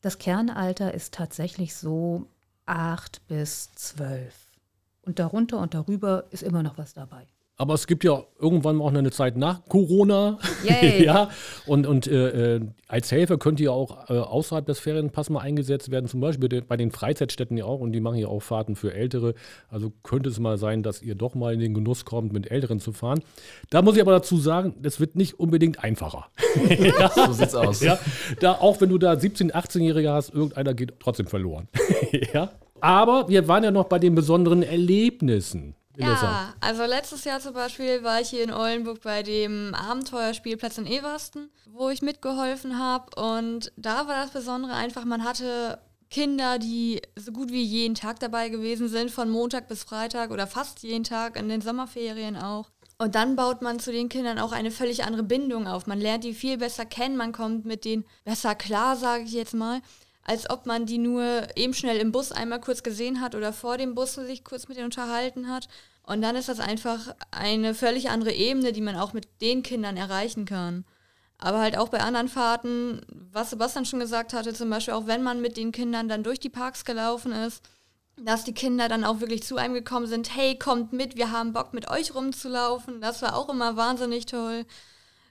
das 0.00 0.18
Kernalter 0.18 0.94
ist 0.94 1.14
tatsächlich 1.14 1.74
so 1.74 2.28
acht 2.66 3.26
bis 3.26 3.72
zwölf. 3.74 4.34
Und 5.02 5.18
darunter 5.18 5.58
und 5.58 5.74
darüber 5.74 6.24
ist 6.30 6.42
immer 6.42 6.62
noch 6.62 6.78
was 6.78 6.94
dabei. 6.94 7.26
Aber 7.56 7.74
es 7.74 7.86
gibt 7.86 8.02
ja 8.02 8.24
irgendwann 8.40 8.80
auch 8.80 8.90
noch 8.90 8.98
eine 8.98 9.12
Zeit 9.12 9.36
nach 9.36 9.64
Corona. 9.68 10.38
Ja. 10.98 11.30
Und, 11.66 11.86
und 11.86 12.06
äh, 12.06 12.56
äh, 12.56 12.60
als 12.88 13.12
Helfer 13.12 13.38
könnt 13.38 13.60
ihr 13.60 13.72
auch 13.72 14.08
äh, 14.08 14.14
außerhalb 14.14 14.66
des 14.66 14.80
Ferienpass 14.80 15.30
mal 15.30 15.40
eingesetzt 15.40 15.90
werden, 15.90 16.06
zum 16.08 16.20
Beispiel 16.20 16.62
bei 16.62 16.76
den 16.76 16.90
Freizeitstätten 16.90 17.56
ja 17.56 17.64
auch. 17.64 17.80
Und 17.80 17.92
die 17.92 18.00
machen 18.00 18.18
ja 18.18 18.28
auch 18.28 18.40
Fahrten 18.40 18.74
für 18.74 18.94
Ältere. 18.94 19.34
Also 19.68 19.92
könnte 20.02 20.30
es 20.30 20.38
mal 20.38 20.56
sein, 20.56 20.82
dass 20.82 21.02
ihr 21.02 21.14
doch 21.14 21.34
mal 21.34 21.52
in 21.52 21.60
den 21.60 21.74
Genuss 21.74 22.04
kommt, 22.04 22.32
mit 22.32 22.50
Älteren 22.50 22.80
zu 22.80 22.92
fahren. 22.92 23.22
Da 23.70 23.82
muss 23.82 23.96
ich 23.96 24.02
aber 24.02 24.12
dazu 24.12 24.38
sagen, 24.38 24.74
das 24.80 25.00
wird 25.00 25.16
nicht 25.16 25.38
unbedingt 25.38 25.82
einfacher. 25.82 26.26
So 27.14 27.32
sieht's 27.32 27.54
aus. 27.54 27.80
Ja, 27.80 27.98
da, 28.40 28.52
auch 28.52 28.80
wenn 28.80 28.88
du 28.88 28.98
da 28.98 29.12
17-, 29.12 29.52
18-Jährige 29.52 30.10
hast, 30.10 30.30
irgendeiner 30.34 30.74
geht 30.74 30.94
trotzdem 30.98 31.26
verloren. 31.26 31.68
ja. 32.32 32.50
Aber 32.80 33.28
wir 33.28 33.48
waren 33.48 33.64
ja 33.64 33.70
noch 33.70 33.84
bei 33.84 33.98
den 33.98 34.14
besonderen 34.14 34.62
Erlebnissen. 34.62 35.74
Melissa. 35.96 36.24
Ja, 36.24 36.54
also 36.60 36.84
letztes 36.84 37.24
Jahr 37.24 37.40
zum 37.40 37.54
Beispiel 37.54 38.02
war 38.02 38.20
ich 38.20 38.28
hier 38.28 38.42
in 38.42 38.52
Oldenburg 38.52 39.02
bei 39.02 39.22
dem 39.22 39.74
Abenteuerspielplatz 39.74 40.78
in 40.78 40.86
Eversten, 40.86 41.50
wo 41.66 41.88
ich 41.90 42.02
mitgeholfen 42.02 42.78
habe. 42.78 43.14
Und 43.20 43.72
da 43.76 44.08
war 44.08 44.14
das 44.16 44.30
Besondere 44.30 44.74
einfach, 44.74 45.04
man 45.04 45.24
hatte 45.24 45.78
Kinder, 46.10 46.58
die 46.58 47.02
so 47.16 47.32
gut 47.32 47.50
wie 47.50 47.62
jeden 47.62 47.94
Tag 47.94 48.20
dabei 48.20 48.48
gewesen 48.48 48.88
sind, 48.88 49.10
von 49.10 49.30
Montag 49.30 49.68
bis 49.68 49.84
Freitag 49.84 50.30
oder 50.30 50.46
fast 50.46 50.82
jeden 50.82 51.04
Tag 51.04 51.36
in 51.36 51.48
den 51.48 51.60
Sommerferien 51.60 52.36
auch. 52.36 52.70
Und 52.98 53.16
dann 53.16 53.34
baut 53.34 53.62
man 53.62 53.80
zu 53.80 53.90
den 53.90 54.08
Kindern 54.08 54.38
auch 54.38 54.52
eine 54.52 54.70
völlig 54.70 55.04
andere 55.04 55.24
Bindung 55.24 55.66
auf. 55.66 55.86
Man 55.86 56.00
lernt 56.00 56.22
die 56.22 56.34
viel 56.34 56.58
besser 56.58 56.86
kennen, 56.86 57.16
man 57.16 57.32
kommt 57.32 57.64
mit 57.64 57.84
denen 57.84 58.04
besser 58.24 58.54
klar, 58.54 58.96
sage 58.96 59.24
ich 59.24 59.32
jetzt 59.32 59.54
mal, 59.54 59.80
als 60.24 60.48
ob 60.48 60.66
man 60.66 60.86
die 60.86 60.98
nur 60.98 61.46
eben 61.54 61.74
schnell 61.74 61.98
im 61.98 62.10
Bus 62.10 62.32
einmal 62.32 62.60
kurz 62.60 62.82
gesehen 62.82 63.20
hat 63.20 63.34
oder 63.34 63.52
vor 63.52 63.76
dem 63.76 63.94
Bus 63.94 64.14
sich 64.14 64.42
kurz 64.42 64.68
mit 64.68 64.78
denen 64.78 64.86
unterhalten 64.86 65.48
hat. 65.48 65.68
Und 66.02 66.22
dann 66.22 66.36
ist 66.36 66.48
das 66.48 66.60
einfach 66.60 67.14
eine 67.30 67.74
völlig 67.74 68.10
andere 68.10 68.32
Ebene, 68.32 68.72
die 68.72 68.80
man 68.80 68.96
auch 68.96 69.12
mit 69.12 69.28
den 69.40 69.62
Kindern 69.62 69.96
erreichen 69.96 70.44
kann. 70.44 70.84
Aber 71.38 71.60
halt 71.60 71.76
auch 71.76 71.88
bei 71.88 72.00
anderen 72.00 72.28
Fahrten, 72.28 73.02
was 73.32 73.50
Sebastian 73.50 73.84
schon 73.84 74.00
gesagt 74.00 74.32
hatte, 74.32 74.54
zum 74.54 74.70
Beispiel 74.70 74.94
auch 74.94 75.06
wenn 75.06 75.22
man 75.22 75.40
mit 75.40 75.56
den 75.56 75.72
Kindern 75.72 76.08
dann 76.08 76.22
durch 76.22 76.40
die 76.40 76.48
Parks 76.48 76.84
gelaufen 76.84 77.32
ist, 77.32 77.62
dass 78.16 78.44
die 78.44 78.54
Kinder 78.54 78.88
dann 78.88 79.04
auch 79.04 79.20
wirklich 79.20 79.42
zu 79.42 79.56
einem 79.56 79.74
gekommen 79.74 80.06
sind, 80.06 80.34
hey, 80.34 80.56
kommt 80.58 80.92
mit, 80.92 81.16
wir 81.16 81.32
haben 81.32 81.52
Bock 81.52 81.74
mit 81.74 81.90
euch 81.90 82.14
rumzulaufen. 82.14 83.00
Das 83.00 83.22
war 83.22 83.36
auch 83.36 83.48
immer 83.48 83.76
wahnsinnig 83.76 84.26
toll. 84.26 84.64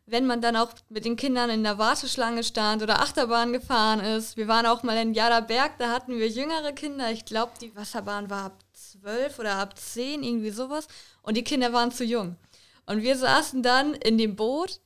Wenn 0.06 0.26
man 0.26 0.42
dann 0.42 0.58
auch 0.58 0.70
mit 0.90 1.06
den 1.06 1.16
Kindern 1.16 1.50
in 1.50 1.64
der 1.64 1.78
Warteschlange 1.78 2.44
stand 2.44 2.84
oder 2.84 3.00
Achterbahn 3.00 3.54
gefahren 3.54 4.02
ist. 4.02 4.36
Wir 4.36 4.50
waren 4.50 4.66
auch 4.66 4.84
mal 4.84 4.98
in 4.98 5.14
Jaderberg, 5.14 5.78
da 5.78 5.92
hatten 5.92 6.20
wir 6.20 6.28
jüngere 6.28 6.74
Kinder. 6.74 7.10
Ich 7.12 7.24
glaube, 7.24 7.54
die 7.62 7.74
Wasserbahn 7.76 8.30
war 8.30 8.46
ab 8.46 8.64
zwölf 8.74 9.40
oder 9.40 9.56
ab 9.56 9.78
zehn, 9.78 10.24
irgendwie 10.24 10.50
sowas. 10.50 10.88
Und 11.22 11.38
die 11.38 11.44
Kinder 11.44 11.72
waren 11.72 11.92
zu 11.92 12.04
jung. 12.04 12.36
Und 12.86 13.02
wir 13.02 13.18
saßen 13.18 13.64
dann 13.64 13.94
in 13.94 14.18
dem 14.18 14.36
Boot, 14.36 14.82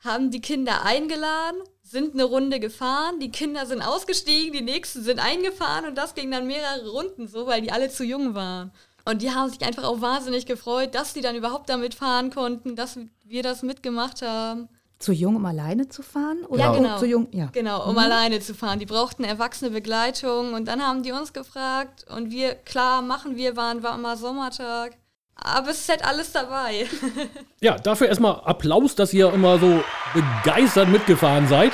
haben 0.00 0.30
die 0.30 0.40
Kinder 0.40 0.84
eingeladen, 0.84 1.60
sind 1.82 2.14
eine 2.14 2.24
Runde 2.24 2.60
gefahren, 2.60 3.18
die 3.20 3.30
Kinder 3.30 3.64
sind 3.64 3.80
ausgestiegen, 3.80 4.52
die 4.52 4.60
nächsten 4.60 5.02
sind 5.02 5.18
eingefahren 5.18 5.86
und 5.86 5.96
das 5.96 6.14
ging 6.14 6.30
dann 6.30 6.46
mehrere 6.46 6.90
Runden 6.90 7.26
so, 7.26 7.46
weil 7.46 7.62
die 7.62 7.72
alle 7.72 7.88
zu 7.88 8.04
jung 8.04 8.34
waren. 8.34 8.72
Und 9.08 9.22
die 9.22 9.30
haben 9.30 9.48
sich 9.48 9.64
einfach 9.64 9.84
auch 9.84 10.02
wahnsinnig 10.02 10.44
gefreut, 10.44 10.94
dass 10.94 11.14
die 11.14 11.22
dann 11.22 11.34
überhaupt 11.34 11.70
damit 11.70 11.94
fahren 11.94 12.30
konnten, 12.30 12.76
dass 12.76 12.98
wir 13.24 13.42
das 13.42 13.62
mitgemacht 13.62 14.20
haben. 14.20 14.68
Zu 14.98 15.12
jung, 15.12 15.36
um 15.36 15.46
alleine 15.46 15.88
zu 15.88 16.02
fahren? 16.02 16.44
Oder 16.46 16.64
Ja, 16.64 16.72
genau. 16.72 16.98
zu 16.98 17.06
jung? 17.06 17.28
Ja. 17.32 17.46
Genau, 17.52 17.88
um 17.88 17.96
alleine 17.96 18.40
zu 18.40 18.52
fahren. 18.52 18.78
Die 18.80 18.84
brauchten 18.84 19.24
erwachsene 19.24 19.70
Begleitung 19.70 20.52
und 20.52 20.68
dann 20.68 20.82
haben 20.82 21.02
die 21.02 21.12
uns 21.12 21.32
gefragt 21.32 22.04
und 22.14 22.30
wir, 22.30 22.54
klar, 22.54 23.00
machen 23.00 23.36
wir, 23.36 23.56
waren, 23.56 23.82
war 23.82 23.94
immer 23.94 24.18
Sommertag. 24.18 24.98
Aber 25.36 25.70
es 25.70 25.80
ist 25.80 25.88
halt 25.88 26.04
alles 26.04 26.32
dabei. 26.32 26.86
Ja, 27.62 27.76
dafür 27.76 28.08
erstmal 28.08 28.40
Applaus, 28.44 28.94
dass 28.94 29.14
ihr 29.14 29.32
immer 29.32 29.58
so 29.58 29.82
begeistert 30.12 30.90
mitgefahren 30.90 31.48
seid. 31.48 31.72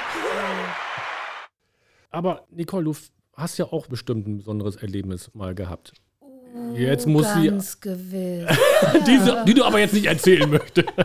Aber 2.10 2.46
Nicole, 2.50 2.84
du 2.84 2.94
hast 3.36 3.58
ja 3.58 3.66
auch 3.66 3.88
bestimmt 3.88 4.28
ein 4.28 4.36
besonderes 4.38 4.76
Erlebnis 4.76 5.30
mal 5.34 5.54
gehabt. 5.54 5.94
Jetzt 6.74 7.06
muss 7.06 7.26
sie, 7.34 7.48
Ganz 7.48 7.80
gewiss. 7.80 8.48
diese, 9.06 9.44
die 9.46 9.54
du 9.54 9.64
aber 9.64 9.80
jetzt 9.80 9.94
nicht 9.94 10.06
erzählen 10.06 10.48
möchtest. 10.50 10.88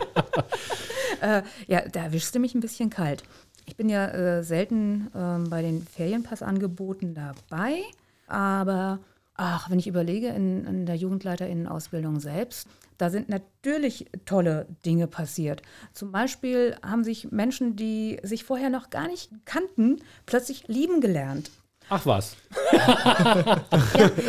Ja, 1.66 1.82
da 1.86 2.04
erwischst 2.04 2.34
du 2.34 2.38
mich 2.38 2.54
ein 2.54 2.60
bisschen 2.60 2.88
kalt. 2.88 3.24
Ich 3.66 3.76
bin 3.76 3.90
ja 3.90 4.06
äh, 4.06 4.42
selten 4.42 5.10
ähm, 5.14 5.50
bei 5.50 5.60
den 5.60 5.82
Ferienpassangeboten 5.82 7.14
dabei, 7.14 7.82
aber 8.26 9.00
Ach, 9.42 9.70
wenn 9.70 9.78
ich 9.78 9.86
überlege, 9.86 10.28
in, 10.28 10.66
in 10.66 10.84
der 10.84 10.96
Jugendleiterinnen-Ausbildung 10.96 12.20
selbst, 12.20 12.68
da 12.98 13.08
sind 13.08 13.30
natürlich 13.30 14.04
tolle 14.26 14.66
Dinge 14.84 15.06
passiert. 15.06 15.62
Zum 15.94 16.12
Beispiel 16.12 16.76
haben 16.82 17.04
sich 17.04 17.32
Menschen, 17.32 17.74
die 17.74 18.20
sich 18.22 18.44
vorher 18.44 18.68
noch 18.68 18.90
gar 18.90 19.08
nicht 19.08 19.30
kannten, 19.46 19.96
plötzlich 20.26 20.68
lieben 20.68 21.00
gelernt. 21.00 21.50
Ach 21.90 22.06
was. 22.06 22.36
Ja, 22.72 23.60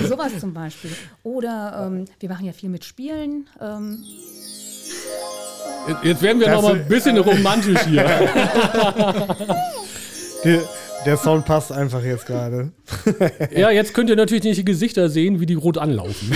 sowas 0.09 0.31
zum 0.39 0.53
Beispiel. 0.53 0.91
Oder 1.23 1.85
ähm, 1.87 2.05
wir 2.19 2.29
machen 2.29 2.45
ja 2.45 2.51
viel 2.53 2.69
mit 2.69 2.83
Spielen. 2.83 3.47
Ähm, 3.61 4.03
Jetzt- 5.87 6.03
Jetzt 6.03 6.21
werden 6.21 6.39
wir 6.39 6.47
Das- 6.47 6.55
noch 6.55 6.63
mal 6.69 6.75
ein 6.75 6.87
bisschen 6.87 7.17
romantisch 7.17 7.79
hier. 7.87 8.03
Der, 10.43 10.61
der 11.05 11.17
Sound 11.17 11.45
passt 11.45 11.71
einfach 11.71 12.03
jetzt 12.03 12.25
gerade. 12.25 12.71
ja, 13.55 13.69
jetzt 13.69 13.93
könnt 13.93 14.09
ihr 14.09 14.15
natürlich 14.15 14.43
nicht 14.43 14.57
die 14.57 14.65
Gesichter 14.65 15.07
sehen, 15.07 15.39
wie 15.39 15.45
die 15.45 15.53
rot 15.53 15.77
anlaufen. 15.77 16.35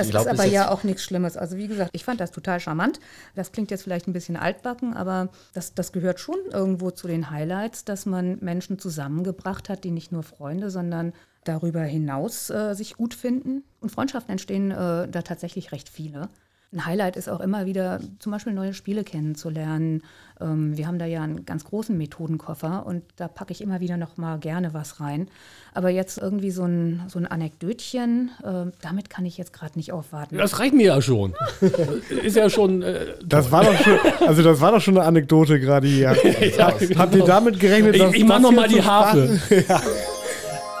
Das 0.00 0.10
glaub, 0.10 0.26
ist 0.26 0.32
aber 0.32 0.44
jetzt- 0.44 0.52
ja 0.54 0.70
auch 0.70 0.82
nichts 0.84 1.02
Schlimmes. 1.02 1.36
Also 1.36 1.56
wie 1.56 1.68
gesagt, 1.68 1.90
ich 1.94 2.04
fand 2.04 2.20
das 2.20 2.30
total 2.30 2.60
charmant. 2.60 3.00
Das 3.34 3.52
klingt 3.52 3.70
jetzt 3.70 3.82
vielleicht 3.82 4.06
ein 4.08 4.12
bisschen 4.12 4.36
altbacken, 4.36 4.94
aber 4.94 5.28
das, 5.54 5.74
das 5.74 5.92
gehört 5.92 6.20
schon 6.20 6.36
irgendwo 6.52 6.90
zu 6.90 7.06
den 7.08 7.30
Highlights, 7.30 7.84
dass 7.84 8.06
man 8.06 8.38
Menschen 8.40 8.78
zusammengebracht 8.78 9.68
hat, 9.68 9.84
die 9.84 9.90
nicht 9.90 10.12
nur 10.12 10.22
Freunde, 10.22 10.70
sondern 10.70 11.12
darüber 11.44 11.80
hinaus 11.82 12.50
äh, 12.50 12.74
sich 12.74 12.96
gut 12.96 13.14
finden. 13.14 13.64
Und 13.80 13.90
Freundschaften 13.90 14.32
entstehen 14.32 14.70
äh, 14.70 15.08
da 15.08 15.22
tatsächlich 15.22 15.72
recht 15.72 15.88
viele. 15.88 16.28
Ein 16.72 16.86
Highlight 16.86 17.16
ist 17.16 17.28
auch 17.28 17.40
immer 17.40 17.66
wieder 17.66 17.98
zum 18.20 18.30
Beispiel 18.30 18.52
neue 18.52 18.74
Spiele 18.74 19.02
kennenzulernen. 19.02 20.02
Ähm, 20.40 20.76
wir 20.76 20.86
haben 20.86 21.00
da 21.00 21.04
ja 21.04 21.20
einen 21.22 21.44
ganz 21.44 21.64
großen 21.64 21.98
Methodenkoffer 21.98 22.86
und 22.86 23.02
da 23.16 23.26
packe 23.26 23.50
ich 23.50 23.60
immer 23.60 23.80
wieder 23.80 23.96
noch 23.96 24.16
mal 24.18 24.38
gerne 24.38 24.72
was 24.72 25.00
rein. 25.00 25.26
Aber 25.74 25.90
jetzt 25.90 26.18
irgendwie 26.18 26.52
so 26.52 26.62
ein, 26.62 27.02
so 27.08 27.18
ein 27.18 27.26
Anekdötchen, 27.26 28.30
äh, 28.44 28.70
damit 28.82 29.10
kann 29.10 29.26
ich 29.26 29.36
jetzt 29.36 29.52
gerade 29.52 29.76
nicht 29.76 29.90
aufwarten. 29.92 30.38
Das 30.38 30.60
reicht 30.60 30.72
mir 30.74 30.86
ja 30.86 31.02
schon. 31.02 31.34
Ist 32.22 32.36
ja 32.36 32.48
schon. 32.48 32.82
Äh, 32.82 33.14
Das 33.26 33.50
war 33.50 33.64
doch 33.64 33.74
schon, 33.76 33.98
also 34.28 34.42
das 34.44 34.60
war 34.60 34.70
doch 34.70 34.80
schon 34.80 34.96
eine 34.96 35.06
Anekdote 35.06 35.58
gerade 35.58 35.88
hier. 35.88 36.10
Habt 36.96 37.14
ihr 37.16 37.24
damit 37.24 37.58
gerechnet, 37.58 37.96
ich 37.96 38.00
dass 38.02 38.14
ich 38.14 38.24
mach 38.24 38.34
das 38.36 38.42
noch 38.42 38.52
mal 38.52 38.68
die 38.68 38.76
Sprache- 38.80 39.40
Harfe. 39.40 39.64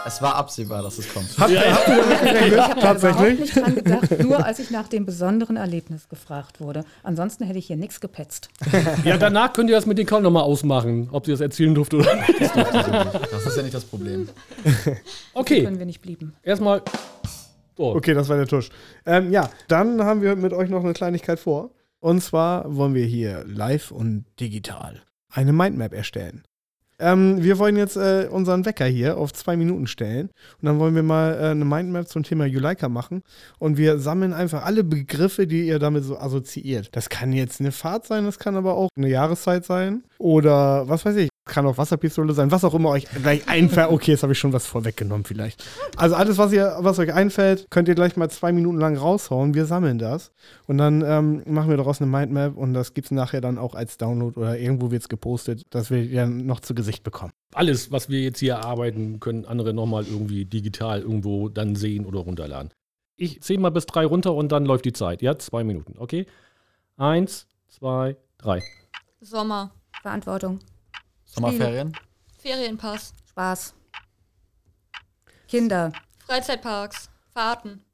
Es 0.06 0.22
war 0.22 0.34
absehbar, 0.36 0.82
dass 0.82 0.98
es 0.98 1.12
kommt. 1.12 1.30
Ich 1.30 1.38
habe 1.38 1.54
da 1.54 2.46
überhaupt 2.46 2.80
Tatsächlich? 2.80 3.40
nicht 3.40 3.56
dran 3.56 3.74
gedacht, 3.74 4.18
nur 4.20 4.44
als 4.44 4.58
ich 4.58 4.70
nach 4.70 4.88
dem 4.88 5.04
besonderen 5.06 5.56
Erlebnis 5.56 6.08
gefragt 6.08 6.60
wurde. 6.60 6.84
Ansonsten 7.02 7.44
hätte 7.44 7.58
ich 7.58 7.66
hier 7.66 7.76
nichts 7.76 8.00
gepetzt. 8.00 8.48
Ja, 9.04 9.18
danach 9.18 9.52
könnt 9.52 9.68
ihr 9.70 9.76
das 9.76 9.86
mit 9.86 9.98
den 9.98 10.06
Kauen 10.06 10.22
noch 10.22 10.30
mal 10.30 10.42
ausmachen, 10.42 11.08
ob 11.12 11.26
sie 11.26 11.32
das 11.32 11.40
erzählen 11.40 11.74
durfte 11.74 11.96
oder 11.98 12.14
nicht. 12.16 12.40
Das 12.40 13.46
ist 13.46 13.56
ja 13.56 13.62
nicht 13.62 13.74
das 13.74 13.84
Problem. 13.84 14.28
Okay, 15.34 15.64
Können 15.64 15.78
wir 15.78 15.86
nicht 15.86 16.00
blieben. 16.00 16.34
erstmal. 16.42 16.82
So. 17.76 17.94
Okay, 17.94 18.14
das 18.14 18.28
war 18.28 18.36
der 18.36 18.46
Tusch. 18.46 18.70
Ähm, 19.06 19.30
ja, 19.32 19.48
dann 19.68 20.02
haben 20.02 20.22
wir 20.22 20.36
mit 20.36 20.52
euch 20.52 20.68
noch 20.70 20.82
eine 20.84 20.92
Kleinigkeit 20.92 21.38
vor. 21.40 21.70
Und 22.00 22.22
zwar 22.22 22.74
wollen 22.74 22.94
wir 22.94 23.04
hier 23.04 23.44
live 23.46 23.90
und 23.90 24.24
digital 24.38 25.02
eine 25.32 25.52
Mindmap 25.52 25.92
erstellen. 25.94 26.42
Ähm, 27.00 27.42
wir 27.42 27.58
wollen 27.58 27.76
jetzt 27.76 27.96
äh, 27.96 28.28
unseren 28.30 28.64
Wecker 28.66 28.84
hier 28.84 29.16
auf 29.16 29.32
zwei 29.32 29.56
Minuten 29.56 29.86
stellen. 29.86 30.28
Und 30.60 30.66
dann 30.66 30.78
wollen 30.78 30.94
wir 30.94 31.02
mal 31.02 31.34
äh, 31.34 31.46
eine 31.50 31.64
Mindmap 31.64 32.08
zum 32.08 32.22
Thema 32.22 32.44
Juleika 32.44 32.88
machen. 32.88 33.22
Und 33.58 33.78
wir 33.78 33.98
sammeln 33.98 34.32
einfach 34.32 34.64
alle 34.64 34.84
Begriffe, 34.84 35.46
die 35.46 35.66
ihr 35.66 35.78
damit 35.78 36.04
so 36.04 36.18
assoziiert. 36.18 36.94
Das 36.94 37.08
kann 37.08 37.32
jetzt 37.32 37.60
eine 37.60 37.72
Fahrt 37.72 38.06
sein, 38.06 38.24
das 38.24 38.38
kann 38.38 38.56
aber 38.56 38.74
auch 38.74 38.88
eine 38.96 39.08
Jahreszeit 39.08 39.64
sein. 39.64 40.04
Oder 40.18 40.88
was 40.88 41.04
weiß 41.04 41.16
ich. 41.16 41.30
Kann 41.50 41.66
auch 41.66 41.78
Wasserpistole 41.78 42.32
sein, 42.32 42.52
was 42.52 42.62
auch 42.62 42.74
immer 42.74 42.90
euch 42.90 43.06
gleich 43.22 43.48
einfällt. 43.48 43.90
Okay, 43.90 44.12
jetzt 44.12 44.22
habe 44.22 44.34
ich 44.34 44.38
schon 44.38 44.52
was 44.52 44.68
vorweggenommen 44.68 45.24
vielleicht. 45.24 45.64
Also 45.96 46.14
alles, 46.14 46.38
was, 46.38 46.52
ihr, 46.52 46.76
was 46.78 47.00
euch 47.00 47.12
einfällt, 47.12 47.66
könnt 47.70 47.88
ihr 47.88 47.96
gleich 47.96 48.16
mal 48.16 48.30
zwei 48.30 48.52
Minuten 48.52 48.78
lang 48.78 48.96
raushauen. 48.96 49.52
Wir 49.52 49.66
sammeln 49.66 49.98
das. 49.98 50.30
Und 50.68 50.78
dann 50.78 51.02
ähm, 51.04 51.42
machen 51.46 51.68
wir 51.68 51.76
daraus 51.76 52.00
eine 52.00 52.08
Mindmap 52.08 52.56
und 52.56 52.72
das 52.72 52.94
gibt 52.94 53.06
es 53.06 53.10
nachher 53.10 53.40
dann 53.40 53.58
auch 53.58 53.74
als 53.74 53.98
Download 53.98 54.38
oder 54.38 54.56
irgendwo 54.56 54.92
wird 54.92 55.02
es 55.02 55.08
gepostet, 55.08 55.64
dass 55.70 55.90
wir 55.90 56.04
ja 56.04 56.24
noch 56.24 56.60
zu 56.60 56.72
Gesicht 56.72 57.02
bekommen. 57.02 57.32
Alles, 57.52 57.90
was 57.90 58.08
wir 58.08 58.20
jetzt 58.20 58.38
hier 58.38 58.52
erarbeiten, 58.52 59.18
können 59.18 59.44
andere 59.44 59.74
nochmal 59.74 60.04
irgendwie 60.06 60.44
digital 60.44 61.00
irgendwo 61.00 61.48
dann 61.48 61.74
sehen 61.74 62.06
oder 62.06 62.20
runterladen. 62.20 62.70
Ich 63.16 63.42
zähle 63.42 63.58
mal 63.58 63.70
bis 63.70 63.86
drei 63.86 64.06
runter 64.06 64.34
und 64.34 64.52
dann 64.52 64.64
läuft 64.64 64.84
die 64.84 64.92
Zeit. 64.92 65.20
Ja, 65.20 65.36
zwei 65.36 65.64
Minuten. 65.64 65.96
Okay? 65.98 66.26
Eins, 66.96 67.48
zwei, 67.68 68.16
drei. 68.38 68.62
Sommer, 69.20 69.72
Verantwortung, 70.00 70.60
Sommerferien, 71.34 71.92
Ferienpass, 72.38 73.12
Spaß, 73.30 73.74
Kinder, 75.48 75.92
Freizeitparks, 76.26 77.08
Fahrten, 77.32 77.84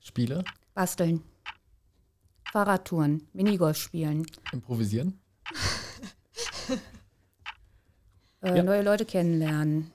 Spiele, 0.00 0.42
basteln, 0.74 1.22
Fahrradtouren, 2.50 3.28
Minigolf 3.32 3.76
spielen, 3.76 4.26
improvisieren, 4.52 5.20
äh, 8.42 8.56
Ja. 8.56 8.62
neue 8.62 8.82
Leute 8.82 9.04
kennenlernen, 9.06 9.92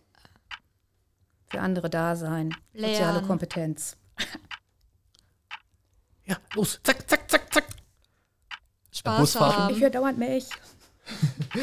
für 1.50 1.60
andere 1.62 1.90
da 1.90 2.16
sein, 2.16 2.56
soziale 2.74 3.14
Lernen. 3.14 3.28
Kompetenz. 3.28 3.98
Ja, 6.26 6.38
los. 6.56 6.80
Zack, 6.84 7.10
zack, 7.10 7.30
zack, 7.32 7.54
zack. 7.54 7.66
Spaß 8.92 9.20
Busfahrten? 9.20 9.64
haben. 9.64 9.74
Ich 9.76 9.82
höre 9.82 9.90
dauernd 9.90 10.18
Milch. 10.18 10.50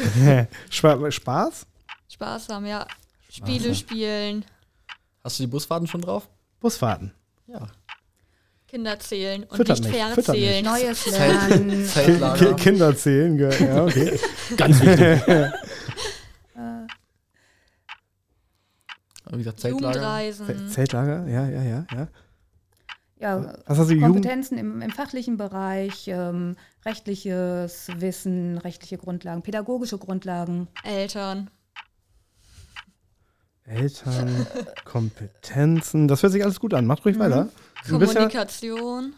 Spa 0.69 1.11
Spaß? 1.11 1.65
Spaß 2.09 2.49
haben, 2.49 2.65
ja. 2.65 2.87
Spiele 3.29 3.75
spielen, 3.75 4.45
Hast 5.23 5.39
du 5.39 5.43
die 5.43 5.47
Busfahrten 5.47 5.87
schon 5.87 6.01
drauf? 6.01 6.29
Busfahrten. 6.59 7.11
Ja. 7.47 7.67
Kinder 8.67 8.99
zählen 8.99 9.43
und 9.43 9.57
Füttert 9.57 9.79
nicht 9.79 9.89
mich, 9.89 9.97
Pferde 9.97 10.15
füttert 10.15 10.35
mich. 10.35 10.43
zählen. 10.45 10.65
Neues 10.65 11.05
lernen. 11.07 12.55
Kinder 12.57 12.95
zählen, 12.95 13.39
ja, 13.39 13.83
okay. 13.83 14.19
Ganz 14.57 14.81
wichtig. 14.81 15.21
Wie 19.31 19.37
gesagt, 19.39 19.59
Zeltlager. 19.59 19.95
Jugendreisen, 19.95 20.69
Zeltlager, 20.69 21.27
ja, 21.27 21.49
ja, 21.49 21.63
ja, 21.63 21.85
ja. 21.91 22.07
Ja, 23.17 23.53
Was 23.65 23.77
hast 23.77 23.89
du, 23.89 23.93
Jugend? 23.93 24.13
Kompetenzen 24.15 24.57
im, 24.57 24.81
im 24.81 24.91
fachlichen 24.91 25.37
Bereich, 25.37 26.07
ähm, 26.07 26.55
rechtliches 26.85 27.87
Wissen, 27.97 28.57
rechtliche 28.57 28.97
Grundlagen, 28.97 29.41
pädagogische 29.41 29.97
Grundlagen. 29.97 30.67
Eltern. 30.83 31.49
Eltern, 33.63 34.45
Kompetenzen. 34.85 36.07
Das 36.07 36.21
hört 36.23 36.33
sich 36.33 36.43
alles 36.43 36.59
gut 36.59 36.73
an. 36.73 36.85
Macht 36.85 37.05
ruhig 37.05 37.17
weiter. 37.17 37.49
Du 37.87 37.97
bist 37.99 38.13
ja 38.13 38.21
Kommunikation, 38.21 39.13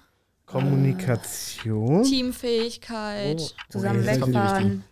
Kommunikation. 0.46 2.04
Teamfähigkeit, 2.04 3.40
Oh, 3.42 3.72
Zusammen 3.72 4.04
jetzt 4.06 4.22
kommt 4.22 4.34
die 4.36 4.40
wegfahren. 4.40 4.84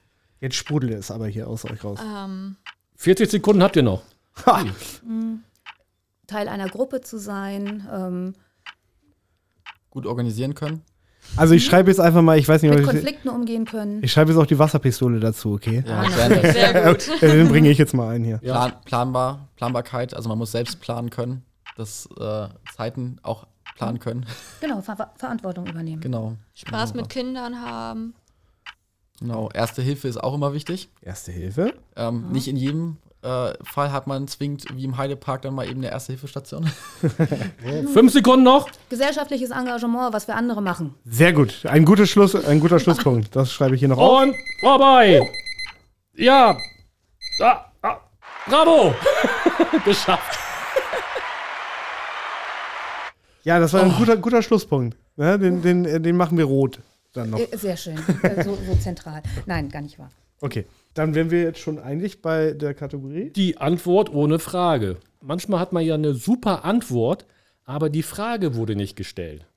Jetzt 0.42 0.56
sprudelt 0.56 0.94
es 1.00 1.12
aber 1.12 1.28
hier 1.28 1.48
aus 1.48 1.64
euch 1.66 1.84
raus. 1.84 2.00
ähm, 2.04 2.58
40 2.96 3.30
Sekunden 3.32 3.64
habt 3.64 3.76
ihr 3.76 3.84
noch. 3.84 4.04
Ha! 4.46 4.66
Teil 6.28 6.48
einer 6.50 6.68
Gruppe 6.70 7.02
zu 7.02 7.18
sein, 7.18 7.88
ähm, 7.94 8.34
Gut 9.96 10.06
organisieren 10.08 10.56
können. 10.56 10.82
Also 11.38 11.54
ich 11.54 11.66
schreibe 11.66 11.90
jetzt 11.90 12.00
einfach 12.00 12.22
mal, 12.22 12.38
ich 12.38 12.50
weiß 12.50 12.62
nicht, 12.62 12.70
mit 12.70 12.82
ob 12.82 12.86
ich, 12.86 12.92
Konflikten 12.92 13.30
umgehen 13.30 13.64
können. 13.64 14.04
ich 14.04 14.12
schreibe 14.12 14.32
jetzt 14.32 14.42
auch 14.42 14.46
die 14.46 14.60
Wasserpistole 14.60 15.22
dazu, 15.22 15.54
okay? 15.54 15.86
Ja, 15.88 16.04
gerne. 16.04 16.52
sehr 16.52 16.94
gut. 16.94 17.10
Den 17.22 17.48
bringe 17.48 17.70
ich 17.70 17.78
jetzt 17.78 17.94
mal 17.94 18.14
ein 18.14 18.26
hier. 18.26 18.42
Ja. 18.44 18.68
Plan, 18.68 18.74
planbar, 18.84 19.50
Planbarkeit, 19.56 20.14
also 20.14 20.28
man 20.28 20.38
muss 20.38 20.52
selbst 20.52 20.82
planen 20.82 21.12
können, 21.12 21.44
dass 21.78 22.10
äh, 22.20 22.50
Zeiten 22.76 23.20
auch 23.24 23.48
planen 23.78 24.00
können. 24.00 24.26
Genau, 24.60 24.82
Ver 24.82 25.14
Verantwortung 25.16 25.66
übernehmen. 25.66 26.02
Genau. 26.02 26.36
Spaß 26.56 26.92
genau. 26.92 27.04
mit 27.04 27.10
Kindern 27.10 27.62
haben. 27.62 28.16
Genau. 29.22 29.50
Erste 29.54 29.82
Hilfe 29.82 30.10
ist 30.10 30.22
auch 30.22 30.34
immer 30.34 30.54
wichtig. 30.54 30.90
Erste 31.02 31.32
Hilfe. 31.32 31.74
Ähm, 31.96 32.34
Nicht 32.34 32.50
in 32.50 32.58
jedem 32.58 32.98
äh, 33.26 33.54
Fall 33.64 33.92
hat 33.92 34.08
man 34.08 34.28
zwingend, 34.28 34.66
wie 34.74 34.84
im 34.84 34.98
Heidepark, 34.98 35.42
dann 35.42 35.56
mal 35.56 35.68
eben 35.68 35.80
eine 35.80 35.90
Erste-Hilfe-Station. 35.90 36.70
Fünf 37.94 38.14
Sekunden 38.14 38.44
noch. 38.44 38.70
Gesellschaftliches 38.90 39.50
Engagement, 39.50 40.14
was 40.14 40.28
wir 40.28 40.36
andere 40.36 40.62
machen. 40.62 40.94
Sehr 41.06 41.34
gut. 41.34 41.66
Ein 41.66 41.86
guter 41.86 42.06
Schluss, 42.06 42.36
ein 42.36 42.60
guter 42.60 42.80
Schlusspunkt. 42.80 43.36
Das 43.36 43.52
schreibe 43.52 43.76
ich 43.76 43.80
hier 43.80 43.90
noch 43.90 43.98
auf. 43.98 44.22
Und 44.22 44.36
vorbei. 44.60 45.22
Ja. 46.14 46.58
Da. 47.40 47.72
Ah. 47.82 47.98
Bravo. 48.48 48.94
Geschafft. 49.86 50.40
Ja, 53.44 53.60
das 53.60 53.74
war 53.74 53.84
ein 53.84 53.96
guter, 53.98 54.18
guter 54.18 54.42
Schlusspunkt. 54.42 54.98
Ja, 55.18 55.38
den, 55.38 55.62
den, 55.62 55.86
äh, 55.86 56.00
den 56.00 56.16
machen 56.16 56.38
wir 56.38 56.46
rot 56.46 56.80
dann 57.14 57.32
noch. 57.32 57.40
Äh, 57.40 57.58
Sehr 57.58 57.78
schön. 57.78 57.98
So, 58.44 58.56
so 58.56 58.76
zentral. 58.76 59.22
Nein, 59.46 59.70
gar 59.70 59.82
nicht 59.82 59.98
wahr. 60.00 60.12
Okay. 60.46 60.66
Dann 60.94 61.16
wären 61.16 61.32
wir 61.32 61.42
jetzt 61.42 61.60
schon 61.60 61.80
einig 61.80 62.22
bei 62.22 62.54
der 62.54 62.76
Kategorie. 62.76 63.32
Die 63.32 63.58
Antwort 63.58 64.14
ohne 64.14 64.38
Frage. 64.38 64.98
Manchmal 65.20 65.60
hat 65.60 65.74
man 65.74 65.84
ja 65.84 65.96
eine 65.96 66.14
super 66.14 66.64
Antwort, 66.64 67.26
aber 67.64 67.90
die 67.90 68.04
Frage 68.04 68.54
wurde 68.56 68.76
nicht 68.76 68.96
gestellt. 68.96 69.48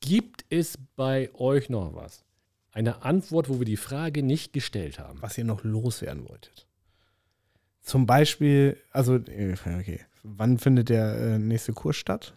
Gibt 0.00 0.44
es 0.50 0.78
bei 0.96 1.30
euch 1.34 1.70
noch 1.70 1.94
was? 1.94 2.24
Eine 2.72 3.04
Antwort, 3.04 3.48
wo 3.48 3.60
wir 3.60 3.66
die 3.66 3.76
Frage 3.76 4.24
nicht 4.24 4.52
gestellt 4.52 4.98
haben. 4.98 5.22
Was 5.22 5.38
ihr 5.38 5.44
noch 5.44 5.62
loswerden 5.62 6.28
wolltet. 6.28 6.66
Zum 7.80 8.06
Beispiel, 8.06 8.76
also, 8.90 9.16
äh, 9.16 9.54
okay, 9.78 10.00
wann 10.24 10.58
findet 10.58 10.88
der 10.88 11.14
äh, 11.18 11.38
nächste 11.38 11.72
Kurs 11.72 11.96
statt? 11.96 12.34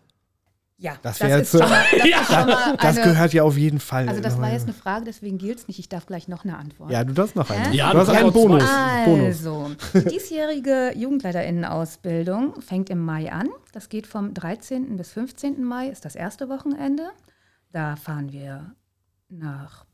Ja, 0.77 0.97
Das 1.01 1.19
das, 1.19 1.29
jetzt- 1.29 1.51
schon 1.51 1.61
mal, 1.61 1.83
das 1.91 2.03
ist 2.05 2.27
schon 2.27 2.45
mal 2.47 2.75
Das 2.77 2.97
eine, 2.97 3.01
gehört 3.05 3.33
ja 3.33 3.43
auf 3.43 3.57
jeden 3.57 3.79
Fall. 3.79 4.09
Also 4.09 4.21
das 4.21 4.37
war 4.39 4.51
jetzt 4.51 4.63
eine 4.63 4.73
Frage, 4.73 5.05
deswegen 5.05 5.37
gilt 5.37 5.59
es 5.59 5.67
nicht. 5.69 5.79
Ich 5.79 5.87
darf 5.87 6.05
gleich 6.05 6.27
noch 6.27 6.43
eine 6.43 6.57
Antwort. 6.57 6.91
Ja, 6.91 7.03
du 7.05 7.13
darfst 7.13 7.35
noch 7.37 7.49
einen. 7.49 7.71
Hä? 7.71 7.77
Ja, 7.77 7.91
du 7.93 7.99
hast 7.99 8.09
einen. 8.09 8.33
Bonus. 8.33 8.63
Also, 8.69 9.71
die 9.93 10.03
diesjährige 10.05 10.91
Jugendleiterinnenausbildung 10.95 12.61
fängt 12.61 12.89
im 12.89 12.99
Mai 12.99 13.31
an. 13.31 13.49
Das 13.71 13.87
geht 13.89 14.05
vom 14.07 14.33
13. 14.33 14.97
bis 14.97 15.11
15. 15.13 15.63
Mai, 15.63 15.87
ist 15.87 16.03
das 16.05 16.15
erste 16.15 16.49
Wochenende. 16.49 17.09
Da 17.71 17.95
fahren 17.95 18.31
wir 18.33 18.75
nach, 19.29 19.85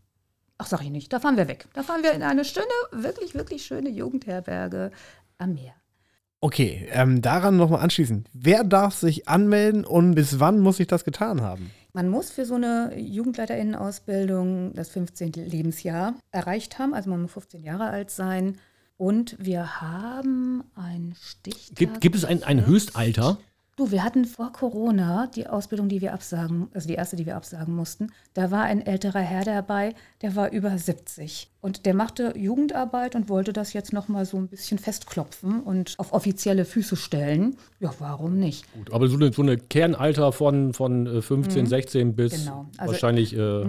ach 0.57 0.65
sag 0.67 0.81
ich 0.81 0.89
nicht, 0.89 1.13
da 1.13 1.19
fahren 1.19 1.37
wir 1.37 1.47
weg. 1.47 1.67
Da 1.73 1.83
fahren 1.83 2.03
wir 2.03 2.11
in 2.13 2.23
eine 2.23 2.43
schöne, 2.45 2.65
wirklich, 2.91 3.35
wirklich 3.35 3.63
schöne 3.65 3.89
Jugendherberge 3.89 4.91
am 5.37 5.53
Meer. 5.53 5.73
Okay, 6.43 6.87
ähm, 6.91 7.21
daran 7.21 7.55
nochmal 7.55 7.81
anschließend. 7.81 8.27
Wer 8.33 8.63
darf 8.63 8.95
sich 8.95 9.27
anmelden 9.29 9.85
und 9.85 10.15
bis 10.15 10.39
wann 10.39 10.59
muss 10.59 10.79
ich 10.79 10.87
das 10.87 11.03
getan 11.03 11.41
haben? 11.41 11.69
Man 11.93 12.09
muss 12.09 12.31
für 12.31 12.45
so 12.45 12.55
eine 12.55 12.97
Jugendleiterinnenausbildung 12.97 14.73
das 14.73 14.89
15. 14.89 15.33
Lebensjahr 15.33 16.15
erreicht 16.31 16.79
haben, 16.79 16.95
also 16.95 17.11
man 17.11 17.21
muss 17.21 17.33
15 17.33 17.61
Jahre 17.61 17.91
alt 17.91 18.09
sein. 18.09 18.57
Und 18.97 19.35
wir 19.39 19.81
haben 19.81 20.63
einen 20.73 21.15
Stichtag. 21.21 21.75
Gibt, 21.75 22.01
gibt 22.01 22.15
es 22.15 22.25
ein, 22.25 22.43
ein 22.43 22.65
Höchstalter? 22.65 23.37
Du, 23.81 23.89
wir 23.89 24.03
hatten 24.03 24.25
vor 24.25 24.53
Corona 24.53 25.25
die 25.25 25.47
Ausbildung, 25.47 25.89
die 25.89 26.01
wir 26.01 26.13
absagen, 26.13 26.67
also 26.71 26.87
die 26.87 26.93
erste, 26.93 27.15
die 27.15 27.25
wir 27.25 27.35
absagen 27.35 27.75
mussten. 27.75 28.11
Da 28.35 28.51
war 28.51 28.61
ein 28.61 28.85
älterer 28.85 29.21
Herr 29.21 29.43
dabei, 29.43 29.95
der 30.21 30.35
war 30.35 30.51
über 30.51 30.77
70. 30.77 31.49
Und 31.61 31.87
der 31.87 31.95
machte 31.95 32.37
Jugendarbeit 32.37 33.15
und 33.15 33.27
wollte 33.27 33.53
das 33.53 33.73
jetzt 33.73 33.91
nochmal 33.91 34.25
so 34.25 34.37
ein 34.37 34.49
bisschen 34.49 34.77
festklopfen 34.77 35.61
und 35.61 35.95
auf 35.97 36.13
offizielle 36.13 36.65
Füße 36.65 36.95
stellen. 36.95 37.55
Ja, 37.79 37.91
warum 37.97 38.37
nicht? 38.37 38.71
Gut, 38.73 38.93
aber 38.93 39.07
so 39.07 39.15
eine, 39.15 39.33
so 39.33 39.41
eine 39.41 39.57
Kernalter 39.57 40.31
von, 40.31 40.75
von 40.75 41.07
äh, 41.07 41.21
15, 41.23 41.65
16 41.65 42.15
bis 42.15 42.33
Genau. 42.45 42.67
Also- 42.77 42.91
wahrscheinlich, 42.93 43.35
äh, 43.35 43.65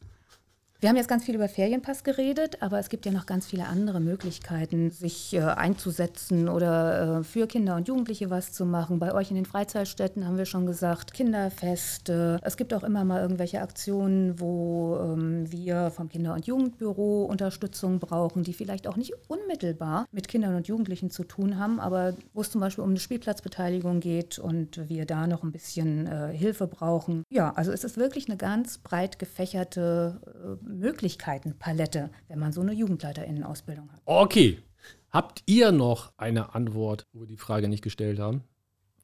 Wir 0.80 0.88
haben 0.88 0.96
jetzt 0.96 1.08
ganz 1.08 1.24
viel 1.24 1.34
über 1.34 1.48
Ferienpass 1.48 2.04
geredet, 2.04 2.62
aber 2.62 2.78
es 2.78 2.88
gibt 2.88 3.04
ja 3.04 3.10
noch 3.10 3.26
ganz 3.26 3.48
viele 3.48 3.66
andere 3.66 3.98
Möglichkeiten, 3.98 4.92
sich 4.92 5.34
äh, 5.34 5.40
einzusetzen 5.40 6.48
oder 6.48 7.18
äh, 7.18 7.24
für 7.24 7.48
Kinder 7.48 7.74
und 7.74 7.88
Jugendliche 7.88 8.30
was 8.30 8.52
zu 8.52 8.64
machen. 8.64 9.00
Bei 9.00 9.12
euch 9.12 9.30
in 9.30 9.34
den 9.34 9.44
Freizeitstätten 9.44 10.24
haben 10.24 10.38
wir 10.38 10.44
schon 10.44 10.66
gesagt, 10.66 11.14
Kinderfeste. 11.14 12.38
Es 12.42 12.56
gibt 12.56 12.72
auch 12.74 12.84
immer 12.84 13.04
mal 13.04 13.20
irgendwelche 13.20 13.60
Aktionen, 13.60 14.38
wo 14.38 15.00
ähm, 15.02 15.50
wir 15.50 15.90
vom 15.90 16.08
Kinder- 16.08 16.34
und 16.34 16.46
Jugendbüro 16.46 17.24
Unterstützung 17.24 17.98
brauchen, 17.98 18.44
die 18.44 18.52
vielleicht 18.52 18.86
auch 18.86 18.96
nicht 18.96 19.14
unmittelbar 19.26 20.06
mit 20.12 20.28
Kindern 20.28 20.54
und 20.54 20.68
Jugendlichen 20.68 21.10
zu 21.10 21.24
tun 21.24 21.58
haben, 21.58 21.80
aber 21.80 22.14
wo 22.34 22.42
es 22.42 22.52
zum 22.52 22.60
Beispiel 22.60 22.84
um 22.84 22.90
eine 22.90 23.00
Spielplatzbeteiligung 23.00 23.98
geht 23.98 24.38
und 24.38 24.88
wir 24.88 25.06
da 25.06 25.26
noch 25.26 25.42
ein 25.42 25.50
bisschen 25.50 26.06
äh, 26.06 26.32
Hilfe 26.32 26.68
brauchen. 26.68 27.24
Ja, 27.30 27.50
also 27.56 27.72
es 27.72 27.82
ist 27.82 27.96
wirklich 27.96 28.28
eine 28.28 28.36
ganz 28.36 28.78
breit 28.78 29.18
gefächerte 29.18 30.20
äh, 30.24 30.67
Möglichkeitenpalette, 30.68 32.10
wenn 32.28 32.38
man 32.38 32.52
so 32.52 32.60
eine 32.60 32.72
Jugendleiterinnen-Ausbildung 32.72 33.90
hat. 33.92 34.00
Okay. 34.04 34.58
Habt 35.10 35.42
ihr 35.46 35.72
noch 35.72 36.12
eine 36.18 36.54
Antwort, 36.54 37.06
wo 37.12 37.20
wir 37.20 37.26
die 37.26 37.36
Frage 37.38 37.68
nicht 37.68 37.82
gestellt 37.82 38.18
haben? 38.18 38.42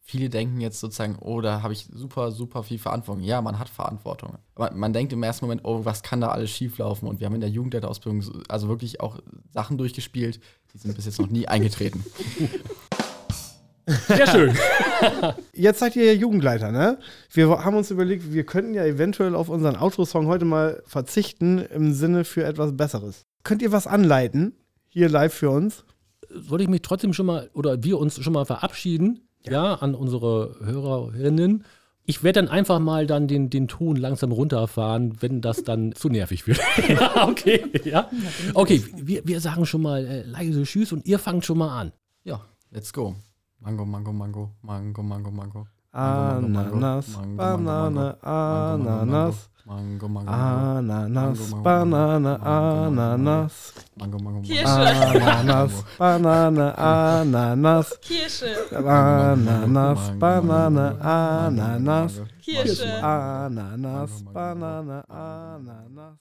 Viele 0.07 0.29
denken 0.29 0.61
jetzt 0.61 0.81
sozusagen, 0.81 1.17
oh, 1.19 1.41
da 1.41 1.63
habe 1.63 1.73
ich 1.73 1.87
super, 1.91 2.31
super 2.31 2.63
viel 2.63 2.79
Verantwortung. 2.79 3.25
Ja, 3.25 3.41
man 3.41 3.59
hat 3.59 3.71
Verantwortung. 3.71 4.37
Aber 4.55 4.71
man 4.73 4.93
denkt 4.93 5.15
im 5.15 5.23
ersten 5.23 5.47
Moment, 5.47 5.63
oh, 5.65 5.87
was 5.87 6.03
kann 6.03 6.21
da 6.21 6.29
alles 6.29 6.51
schieflaufen? 6.51 7.09
Und 7.09 7.21
wir 7.21 7.27
haben 7.27 7.35
in 7.35 7.41
der 7.41 7.49
Jugendleiterausbildung 7.49 8.21
so- 8.21 8.43
also 8.49 8.69
wirklich 8.69 9.01
auch 9.01 9.19
Sachen 9.51 9.79
durchgespielt, 9.79 10.41
die 10.75 10.79
sind 10.79 10.95
bis 10.95 11.07
jetzt 11.07 11.19
noch 11.19 11.31
nie 11.31 11.49
eingetreten. 11.49 12.05
Sehr 13.87 14.27
schön. 14.27 14.55
Jetzt 15.53 15.81
seid 15.81 15.97
ihr 15.97 16.05
ja 16.05 16.13
Jugendleiter, 16.13 16.73
ne? 16.73 16.99
Wir 17.31 17.49
haben 17.49 17.77
uns 17.77 17.91
überlegt, 17.91 18.33
wir 18.33 18.45
könnten 18.45 18.75
ja 18.75 18.85
eventuell 18.85 19.35
auf 19.35 19.49
unseren 19.49 19.77
Outro-Song 19.77 20.27
heute 20.27 20.45
mal 20.45 20.83
verzichten 20.87 21.59
im 21.59 21.93
Sinne 21.93 22.25
für 22.25 22.45
etwas 22.45 22.77
Besseres. 22.77 23.23
Könnt 23.43 23.63
ihr 23.63 23.73
was 23.73 23.87
anleiten? 23.87 24.55
Hier 24.89 25.09
live 25.09 25.35
für 25.35 25.51
uns? 25.51 25.85
Soll 26.31 26.63
ich 26.63 26.69
mich 26.69 26.83
trotzdem 26.83 27.13
schon 27.13 27.27
mal 27.27 27.51
oder 27.53 27.83
wir 27.83 27.99
uns 27.99 28.23
schon 28.23 28.33
mal 28.33 28.47
verabschieden? 28.47 29.21
Ja, 29.47 29.75
an 29.75 29.95
unsere 29.95 30.57
Hörerinnen. 30.65 31.65
Ich 32.07 32.23
werde 32.23 32.41
dann 32.41 32.49
einfach 32.49 32.81
mal 32.81 33.07
dann 33.07 33.29
den, 33.29 33.49
den 33.49 33.67
Ton 33.67 33.97
langsam 33.97 34.31
runterfahren, 34.31 35.21
wenn 35.21 35.41
das 35.41 35.65
dann 35.65 35.93
zu 35.95 36.09
nervig 36.09 36.47
wird. 36.47 36.61
ja, 36.89 37.29
okay, 37.29 37.65
ja. 37.85 38.11
Okay, 38.53 38.83
wir, 38.95 39.27
wir 39.27 39.41
sagen 39.41 39.65
schon 39.67 39.83
mal 39.83 40.05
äh, 40.07 40.23
leise 40.23 40.63
Tschüss 40.65 40.93
und 40.93 41.07
ihr 41.07 41.19
fangt 41.19 41.45
schon 41.45 41.59
mal 41.59 41.79
an. 41.79 41.93
Ja, 42.25 42.41
let's 42.71 42.93
go. 42.93 43.15
Mango, 43.65 43.87
Mango, 43.87 44.13
Mango, 44.13 44.51
Mango, 44.63 45.03
Mango, 45.03 45.31
Mango. 45.31 45.67
Ananas, 45.95 47.09
Banane, 47.35 48.15
Ananas, 48.23 49.49
Mango, 49.65 50.07
Mango, 50.07 50.09
Mango. 50.09 50.33
Ananas, 50.33 51.09
Mango, 51.09 51.47
Mango, 51.49 51.65
Banane, 51.65 52.39
Mango, 52.45 52.91
Mango, 52.91 53.01
Ananas, 53.01 53.73
Mango, 53.97 54.19
Mango, 54.19 54.41
Mango. 54.43 54.69
Ananas, 54.69 55.85
Banane, 55.99 56.75
Ananas, 56.77 57.99
Kirsche. 58.03 58.53
Ananas, 58.77 60.13
Banane, 60.21 61.01
Ananas, 61.01 62.21
Kirsche. 62.45 63.01
Ananas, 63.01 64.23
Banane, 64.35 65.05
Ananas. 65.09 66.13